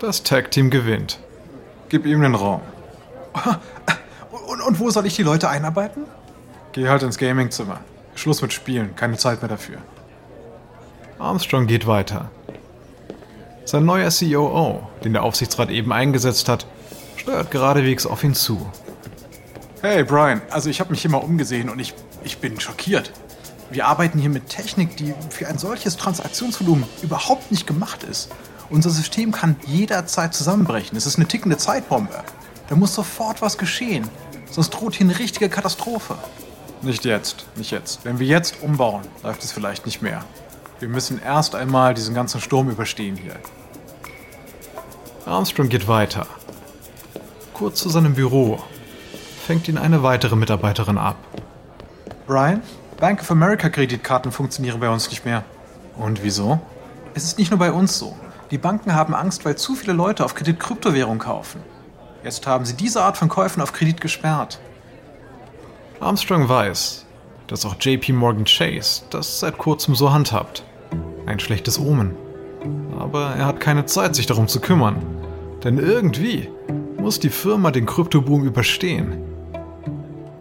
Das 0.00 0.22
Tag-Team 0.22 0.70
gewinnt. 0.70 1.18
Gib 1.88 2.04
ihm 2.04 2.20
den 2.20 2.34
Raum. 2.34 2.60
Und, 4.30 4.62
und, 4.62 4.80
wo 4.80 4.90
soll 4.90 5.04
ich 5.04 5.14
die 5.14 5.22
Leute 5.22 5.48
einarbeiten? 5.48 6.04
Geh 6.72 6.88
halt 6.88 7.02
ins 7.02 7.18
Gamingzimmer. 7.18 7.80
Schluss 8.14 8.40
mit 8.40 8.52
Spielen, 8.52 8.96
keine 8.96 9.16
Zeit 9.18 9.42
mehr 9.42 9.48
dafür. 9.48 9.78
Armstrong 11.18 11.66
geht 11.66 11.86
weiter. 11.86 12.30
Sein 13.64 13.84
neuer 13.84 14.10
COO, 14.10 14.86
den 15.02 15.12
der 15.12 15.24
Aufsichtsrat 15.24 15.68
eben 15.70 15.92
eingesetzt 15.92 16.48
hat, 16.48 16.66
steuert 17.16 17.50
geradewegs 17.50 18.06
auf 18.06 18.22
ihn 18.22 18.34
zu. 18.34 18.70
Hey 19.82 20.04
Brian, 20.04 20.40
also 20.50 20.70
ich 20.70 20.80
habe 20.80 20.90
mich 20.90 21.02
hier 21.02 21.10
mal 21.10 21.18
umgesehen 21.18 21.68
und 21.68 21.80
ich, 21.80 21.92
ich 22.22 22.38
bin 22.38 22.60
schockiert. 22.60 23.12
Wir 23.70 23.86
arbeiten 23.86 24.18
hier 24.18 24.30
mit 24.30 24.48
Technik, 24.48 24.96
die 24.96 25.12
für 25.30 25.48
ein 25.48 25.58
solches 25.58 25.96
Transaktionsvolumen 25.96 26.84
überhaupt 27.02 27.50
nicht 27.50 27.66
gemacht 27.66 28.04
ist. 28.04 28.30
Unser 28.70 28.90
System 28.90 29.32
kann 29.32 29.56
jederzeit 29.66 30.34
zusammenbrechen. 30.34 30.96
Es 30.96 31.04
ist 31.04 31.16
eine 31.16 31.26
tickende 31.26 31.56
Zeitbombe. 31.56 32.24
Da 32.68 32.76
muss 32.76 32.94
sofort 32.94 33.42
was 33.42 33.58
geschehen. 33.58 34.08
Sonst 34.50 34.70
droht 34.70 34.94
hier 34.94 35.06
eine 35.06 35.18
richtige 35.18 35.48
Katastrophe. 35.48 36.16
Nicht 36.80 37.04
jetzt, 37.04 37.44
nicht 37.56 37.72
jetzt. 37.72 38.04
Wenn 38.04 38.18
wir 38.20 38.26
jetzt 38.26 38.62
umbauen, 38.62 39.02
läuft 39.24 39.42
es 39.42 39.52
vielleicht 39.52 39.84
nicht 39.84 40.00
mehr. 40.00 40.24
Wir 40.80 40.88
müssen 40.88 41.20
erst 41.20 41.54
einmal 41.54 41.94
diesen 41.94 42.14
ganzen 42.14 42.40
Sturm 42.40 42.70
überstehen 42.70 43.16
hier. 43.16 43.36
Armstrong 45.26 45.68
geht 45.68 45.88
weiter. 45.88 46.26
Kurz 47.52 47.80
zu 47.80 47.88
seinem 47.88 48.14
Büro 48.14 48.60
fängt 49.44 49.66
ihn 49.68 49.78
eine 49.78 50.02
weitere 50.02 50.36
Mitarbeiterin 50.36 50.98
ab. 50.98 51.16
Brian, 52.26 52.62
Bank 53.00 53.20
of 53.20 53.30
America 53.30 53.68
Kreditkarten 53.68 54.30
funktionieren 54.30 54.78
bei 54.78 54.88
uns 54.88 55.10
nicht 55.10 55.24
mehr. 55.24 55.44
Und 55.96 56.22
wieso? 56.22 56.60
Es 57.14 57.24
ist 57.24 57.38
nicht 57.38 57.50
nur 57.50 57.58
bei 57.58 57.72
uns 57.72 57.98
so. 57.98 58.16
Die 58.52 58.58
Banken 58.58 58.94
haben 58.94 59.14
Angst, 59.14 59.44
weil 59.44 59.56
zu 59.56 59.74
viele 59.74 59.92
Leute 59.92 60.24
auf 60.24 60.34
Kredit 60.34 60.60
Kryptowährung 60.60 61.18
kaufen. 61.18 61.60
Jetzt 62.22 62.46
haben 62.46 62.64
sie 62.64 62.74
diese 62.74 63.02
Art 63.02 63.16
von 63.16 63.28
Käufen 63.28 63.60
auf 63.60 63.72
Kredit 63.72 64.00
gesperrt. 64.00 64.60
Armstrong 66.00 66.48
weiß, 66.48 67.04
dass 67.48 67.64
auch 67.64 67.76
JP 67.80 68.12
Morgan 68.12 68.44
Chase 68.44 69.02
das 69.10 69.40
seit 69.40 69.58
kurzem 69.58 69.94
so 69.96 70.12
handhabt. 70.12 70.62
Ein 71.28 71.40
schlechtes 71.40 71.78
Omen. 71.78 72.12
Aber 72.98 73.34
er 73.36 73.44
hat 73.44 73.60
keine 73.60 73.84
Zeit, 73.84 74.16
sich 74.16 74.24
darum 74.24 74.48
zu 74.48 74.60
kümmern. 74.60 74.96
Denn 75.62 75.76
irgendwie 75.76 76.48
muss 76.98 77.20
die 77.20 77.28
Firma 77.28 77.70
den 77.70 77.84
Kryptoboom 77.84 78.44
überstehen. 78.44 79.18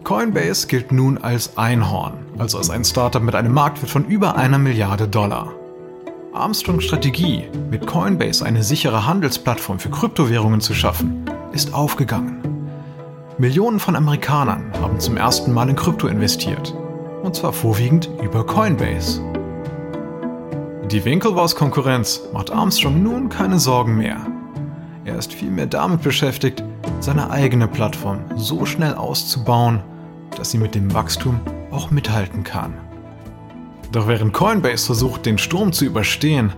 Coinbase 0.02 0.66
gilt 0.66 0.90
nun 0.90 1.18
als 1.18 1.58
Einhorn, 1.58 2.14
also 2.38 2.56
als 2.56 2.70
ein 2.70 2.86
Startup 2.86 3.22
mit 3.22 3.34
einem 3.34 3.52
Marktwert 3.52 3.90
von 3.90 4.06
über 4.06 4.36
einer 4.36 4.56
Milliarde 4.56 5.06
Dollar. 5.06 5.52
Armstrongs 6.32 6.84
Strategie, 6.84 7.44
mit 7.70 7.86
Coinbase 7.86 8.46
eine 8.46 8.62
sichere 8.62 9.06
Handelsplattform 9.06 9.78
für 9.78 9.90
Kryptowährungen 9.90 10.62
zu 10.62 10.72
schaffen, 10.72 11.26
ist 11.52 11.74
aufgegangen. 11.74 12.40
Millionen 13.36 13.78
von 13.78 13.94
Amerikanern 13.94 14.72
haben 14.80 14.98
zum 15.00 15.18
ersten 15.18 15.52
Mal 15.52 15.68
in 15.68 15.76
Krypto 15.76 16.06
investiert. 16.06 16.74
Und 17.22 17.36
zwar 17.36 17.52
vorwiegend 17.52 18.08
über 18.22 18.46
Coinbase. 18.46 19.20
Die 20.90 21.04
Winklevoss-Konkurrenz 21.04 22.22
macht 22.32 22.50
Armstrong 22.50 23.02
nun 23.02 23.28
keine 23.28 23.58
Sorgen 23.58 23.98
mehr. 23.98 24.26
Er 25.04 25.18
ist 25.18 25.34
vielmehr 25.34 25.66
damit 25.66 26.00
beschäftigt, 26.00 26.64
seine 27.00 27.30
eigene 27.30 27.68
Plattform 27.68 28.24
so 28.36 28.64
schnell 28.64 28.94
auszubauen, 28.94 29.82
dass 30.36 30.50
sie 30.50 30.56
mit 30.56 30.74
dem 30.74 30.94
Wachstum 30.94 31.40
auch 31.70 31.90
mithalten 31.90 32.42
kann. 32.42 32.72
Doch 33.92 34.08
während 34.08 34.32
Coinbase 34.32 34.86
versucht, 34.86 35.26
den 35.26 35.36
Sturm 35.36 35.74
zu 35.74 35.84
überstehen, 35.84 36.54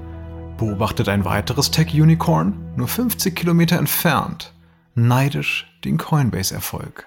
beobachtet 0.59 1.09
ein 1.09 1.25
weiteres 1.25 1.73
Tech-Unicorn 1.73 2.55
nur 2.77 2.87
50 2.87 3.35
Kilometer 3.35 3.79
entfernt 3.79 4.53
neidisch 4.95 5.67
den 5.85 5.99
Coinbase-Erfolg. 5.99 7.07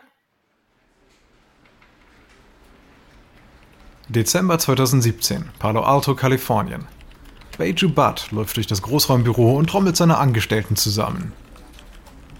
Dezember 4.10 4.60
2017, 4.60 5.50
Palo 5.60 5.84
Alto, 5.84 6.16
Kalifornien. 6.16 6.86
Beiju 7.58 7.90
Butt 7.90 8.32
läuft 8.32 8.58
durch 8.58 8.68
das 8.68 8.82
Großraumbüro 8.82 9.58
und 9.58 9.70
trommelt 9.70 9.96
seine 9.96 10.18
Angestellten 10.18 10.76
zusammen. 10.76 11.34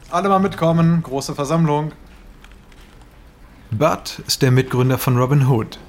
Alle 0.10 0.30
mal 0.30 0.40
mitkommen, 0.40 1.04
große 1.04 1.36
Versammlung. 1.36 1.92
Butt 3.72 4.22
ist 4.28 4.42
der 4.42 4.52
Mitgründer 4.52 4.98
von 4.98 5.18
Robinhood, 5.18 5.80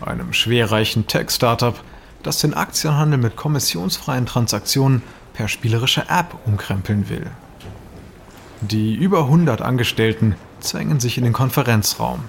einem 0.00 0.32
schwerreichen 0.32 1.06
Tech-Startup, 1.06 1.80
das 2.22 2.38
den 2.38 2.54
Aktienhandel 2.54 3.18
mit 3.18 3.36
kommissionsfreien 3.36 4.26
Transaktionen 4.26 5.02
per 5.34 5.48
spielerische 5.48 6.08
App 6.08 6.36
umkrempeln 6.46 7.08
will. 7.08 7.30
Die 8.60 8.94
über 8.94 9.24
100 9.24 9.60
Angestellten 9.62 10.36
zwängen 10.60 11.00
sich 11.00 11.18
in 11.18 11.24
den 11.24 11.32
Konferenzraum. 11.32 12.24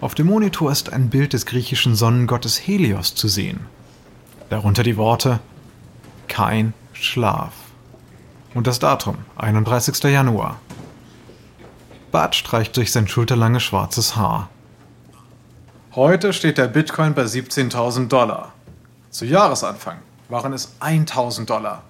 Auf 0.00 0.14
dem 0.14 0.28
Monitor 0.28 0.70
ist 0.70 0.92
ein 0.92 1.10
Bild 1.10 1.32
des 1.32 1.46
griechischen 1.46 1.96
Sonnengottes 1.96 2.58
Helios 2.58 3.14
zu 3.14 3.28
sehen. 3.28 3.60
Darunter 4.50 4.82
die 4.82 4.96
Worte 4.96 5.40
Kein 6.26 6.72
Schlaf. 6.94 7.52
Und 8.54 8.66
das 8.66 8.78
Datum 8.78 9.18
31. 9.36 10.02
Januar. 10.04 10.58
Bart 12.10 12.34
streicht 12.34 12.74
durch 12.78 12.90
sein 12.90 13.08
schulterlanges 13.08 13.62
schwarzes 13.62 14.16
Haar. 14.16 14.48
Heute 15.94 16.32
steht 16.32 16.56
der 16.56 16.68
Bitcoin 16.68 17.12
bei 17.12 17.24
17.000 17.24 18.08
Dollar. 18.08 18.52
Zu 19.10 19.26
Jahresanfang 19.26 19.98
waren 20.30 20.54
es 20.54 20.72
1.000 20.80 21.44
Dollar. 21.44 21.82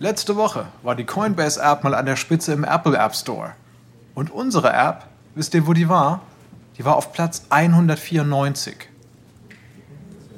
Letzte 0.00 0.34
Woche 0.34 0.66
war 0.82 0.96
die 0.96 1.06
Coinbase-App 1.06 1.84
mal 1.84 1.94
an 1.94 2.06
der 2.06 2.16
Spitze 2.16 2.52
im 2.52 2.64
Apple 2.64 2.96
App 2.96 3.14
Store. 3.14 3.52
Und 4.16 4.32
unsere 4.32 4.72
App, 4.72 5.06
wisst 5.36 5.54
ihr, 5.54 5.68
wo 5.68 5.72
die 5.72 5.88
war? 5.88 6.20
Die 6.78 6.84
war 6.84 6.96
auf 6.96 7.12
Platz 7.12 7.44
194. 7.50 8.88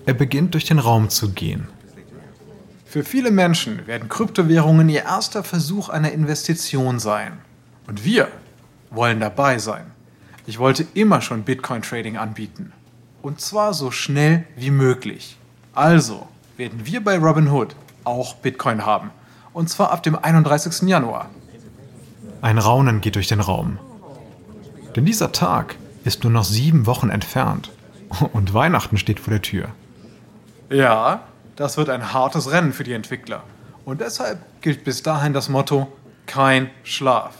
Er 0.09 0.15
beginnt 0.15 0.55
durch 0.55 0.65
den 0.65 0.79
Raum 0.79 1.11
zu 1.11 1.33
gehen. 1.33 1.69
Für 2.87 3.05
viele 3.05 3.31
Menschen 3.31 3.87
werden 3.87 4.09
Kryptowährungen 4.09 4.89
ihr 4.89 5.03
erster 5.03 5.45
Versuch 5.45 5.91
einer 5.91 6.13
Investition 6.13 6.99
sein. 6.99 7.33
Und 7.87 8.07
wir 8.07 8.29
wollen 8.91 9.21
dabei 9.21 9.59
sein. 9.59 9.85
Ich 10.47 10.59
wollte 10.59 10.87
immer 10.95 11.21
schon 11.21 11.43
Bitcoin-Trading 11.43 12.17
anbieten. 12.17 12.73
Und 13.21 13.43
zwar 13.43 13.75
so 13.75 13.91
schnell 13.91 14.45
wie 14.57 14.71
möglich. 14.71 15.37
Also 15.75 16.27
werden 16.57 16.87
wir 16.87 17.05
bei 17.05 17.19
Robinhood 17.19 17.77
auch 18.05 18.37
Bitcoin 18.37 18.87
haben. 18.87 19.11
Und 19.53 19.69
zwar 19.69 19.93
ab 19.93 20.03
dem 20.03 20.17
31. 20.17 20.89
Januar. 20.89 21.29
Ein 22.41 22.57
Raunen 22.57 23.03
geht 23.03 23.17
durch 23.17 23.29
den 23.29 23.41
Raum. 23.41 23.79
Denn 24.97 25.05
dieser 25.05 25.33
Tag 25.33 25.77
ist 26.05 26.25
nur 26.25 26.33
noch 26.33 26.45
sieben 26.45 26.87
Wochen 26.87 27.11
entfernt. 27.11 27.71
Und 28.33 28.55
Weihnachten 28.55 28.97
steht 28.97 29.21
vor 29.21 29.33
der 29.33 29.43
Tür. 29.43 29.69
Ja, 30.71 31.23
das 31.57 31.77
wird 31.77 31.89
ein 31.89 32.13
hartes 32.13 32.51
Rennen 32.51 32.73
für 32.73 32.85
die 32.85 32.93
Entwickler. 32.93 33.43
Und 33.85 34.01
deshalb 34.01 34.39
gilt 34.61 34.85
bis 34.85 35.03
dahin 35.03 35.33
das 35.33 35.49
Motto 35.49 35.91
kein 36.27 36.71
Schlaf. 36.83 37.35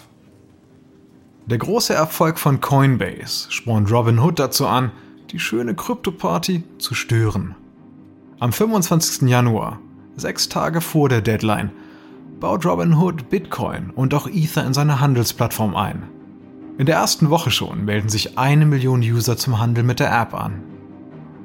Der 1.47 1.59
große 1.59 1.95
Erfolg 1.95 2.39
von 2.39 2.61
Coinbase 2.61 3.51
spornt 3.51 3.91
Robinhood 3.91 4.39
dazu 4.39 4.67
an, 4.67 4.93
die 5.31 5.39
schöne 5.39 5.75
Krypto-Party 5.75 6.65
zu 6.79 6.95
stören. 6.95 7.55
Am 8.39 8.53
25. 8.53 9.29
Januar, 9.29 9.79
sechs 10.17 10.49
Tage 10.49 10.81
vor 10.81 11.09
der 11.09 11.21
Deadline, 11.21 11.71
baut 12.41 12.65
Robinhood 12.65 13.29
Bitcoin 13.29 13.91
und 13.91 14.15
auch 14.15 14.27
Ether 14.27 14.65
in 14.65 14.73
seine 14.73 15.01
Handelsplattform 15.01 15.77
ein. 15.77 16.05
In 16.79 16.87
der 16.87 16.97
ersten 16.97 17.29
Woche 17.31 17.51
schon 17.51 17.85
melden 17.85 18.09
sich 18.09 18.39
eine 18.39 18.65
Million 18.65 19.01
User 19.01 19.37
zum 19.37 19.59
Handel 19.59 19.85
mit 19.85 20.01
der 20.01 20.13
App 20.13 20.35
an. 20.35 20.63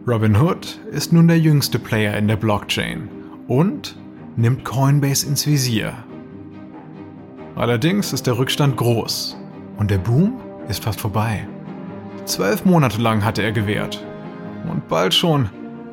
Robinhood 0.05 0.81
ist 0.91 1.13
nun 1.13 1.29
der 1.29 1.39
jüngste 1.39 1.79
Player 1.79 2.17
in 2.17 2.27
der 2.27 2.35
Blockchain 2.35 3.07
und 3.47 3.95
nimmt 4.35 4.65
Coinbase 4.65 5.25
ins 5.25 5.47
Visier. 5.47 5.93
Allerdings 7.55 8.11
ist 8.11 8.27
der 8.27 8.37
Rückstand 8.37 8.75
groß 8.75 9.37
und 9.77 9.89
der 9.89 9.99
Boom 9.99 10.41
ist 10.67 10.83
fast 10.83 10.99
vorbei. 10.99 11.47
Zwölf 12.25 12.65
Monate 12.65 13.01
lang 13.01 13.23
hatte 13.23 13.43
er 13.43 13.53
gewährt 13.53 14.03
und 14.69 14.89
bald 14.89 15.13
schon 15.13 15.49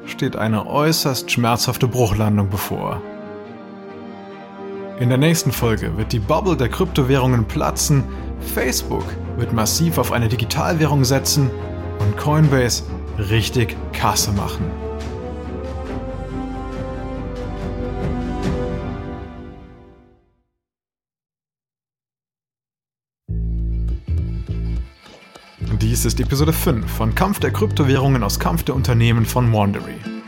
steht 0.07 0.35
eine 0.35 0.67
äußerst 0.67 1.31
schmerzhafte 1.31 1.87
Bruchlandung 1.87 2.49
bevor. 2.51 3.01
In 4.99 5.09
der 5.09 5.19
nächsten 5.19 5.53
Folge 5.53 5.97
wird 5.97 6.13
die 6.13 6.19
Bubble 6.19 6.57
der 6.57 6.69
Kryptowährungen 6.69 7.45
platzen, 7.45 8.03
Facebook 8.41 9.05
wird 9.37 9.53
massiv 9.53 9.99
auf 9.99 10.11
eine 10.11 10.29
Digitalwährung 10.29 11.05
setzen 11.05 11.49
und 12.01 12.17
Coinbase 12.17 12.83
richtig 13.29 13.77
Kasse 13.93 14.33
machen. 14.33 14.65
Dies 25.81 26.05
ist 26.05 26.21
Episode 26.21 26.53
5 26.53 26.91
von 26.91 27.15
Kampf 27.15 27.41
der 27.41 27.53
Kryptowährungen 27.53 28.23
aus 28.23 28.39
Kampf 28.39 28.63
der 28.63 28.75
Unternehmen 28.75 29.27
von 29.27 29.53
Wandery. 29.53 30.20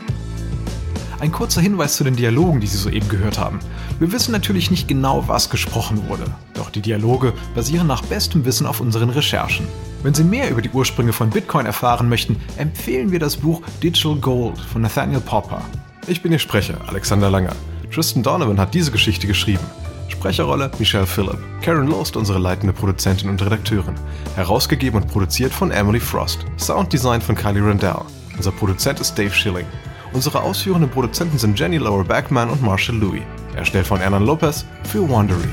Ein 1.23 1.31
kurzer 1.31 1.61
Hinweis 1.61 1.95
zu 1.95 2.03
den 2.03 2.17
Dialogen, 2.17 2.59
die 2.59 2.67
Sie 2.67 2.75
soeben 2.75 3.07
gehört 3.07 3.39
haben. 3.39 3.59
Wir 3.97 4.11
wissen 4.11 4.33
natürlich 4.33 4.69
nicht 4.69 4.89
genau, 4.89 5.23
was 5.25 5.49
gesprochen 5.49 6.09
wurde, 6.09 6.25
doch 6.53 6.69
die 6.69 6.81
Dialoge 6.81 7.31
basieren 7.55 7.87
nach 7.87 8.01
bestem 8.01 8.43
Wissen 8.43 8.67
auf 8.67 8.81
unseren 8.81 9.09
Recherchen. 9.09 9.65
Wenn 10.03 10.13
Sie 10.13 10.25
mehr 10.25 10.51
über 10.51 10.61
die 10.61 10.71
Ursprünge 10.71 11.13
von 11.13 11.29
Bitcoin 11.29 11.65
erfahren 11.65 12.09
möchten, 12.09 12.35
empfehlen 12.57 13.13
wir 13.13 13.19
das 13.19 13.37
Buch 13.37 13.61
Digital 13.81 14.17
Gold 14.17 14.59
von 14.59 14.81
Nathaniel 14.81 15.21
Popper. 15.21 15.61
Ich 16.07 16.21
bin 16.21 16.33
Ihr 16.33 16.39
Sprecher, 16.39 16.77
Alexander 16.87 17.29
Langer. 17.29 17.55
Tristan 17.89 18.21
Donovan 18.21 18.59
hat 18.59 18.73
diese 18.73 18.91
Geschichte 18.91 19.25
geschrieben. 19.25 19.63
Sprecherrolle 20.09 20.71
Michelle 20.77 21.05
Phillip. 21.05 21.39
Karen 21.61 21.87
Lost, 21.87 22.17
unsere 22.17 22.39
leitende 22.39 22.73
Produzentin 22.73 23.29
und 23.29 23.41
Redakteurin. 23.41 23.95
Herausgegeben 24.35 25.01
und 25.01 25.07
produziert 25.07 25.53
von 25.53 25.71
Emily 25.71 26.01
Frost. 26.01 26.39
Sounddesign 26.57 27.21
von 27.21 27.35
Kylie 27.35 27.65
Randell. 27.65 28.01
Unser 28.35 28.51
Produzent 28.51 28.99
ist 28.99 29.17
Dave 29.17 29.33
Schilling. 29.33 29.67
Unsere 30.13 30.43
ausführenden 30.43 30.91
Produzenten 30.91 31.39
sind 31.39 31.59
Jenny 31.59 31.77
Lower 31.77 32.03
Backman 32.03 32.51
und 32.51 32.61
Marshall 32.61 32.97
Louis. 32.97 33.23
Erstellt 33.55 33.87
von 33.87 33.99
Ernan 33.99 34.23
Lopez 34.23 34.63
für 34.83 35.09
Wandery. 35.09 35.49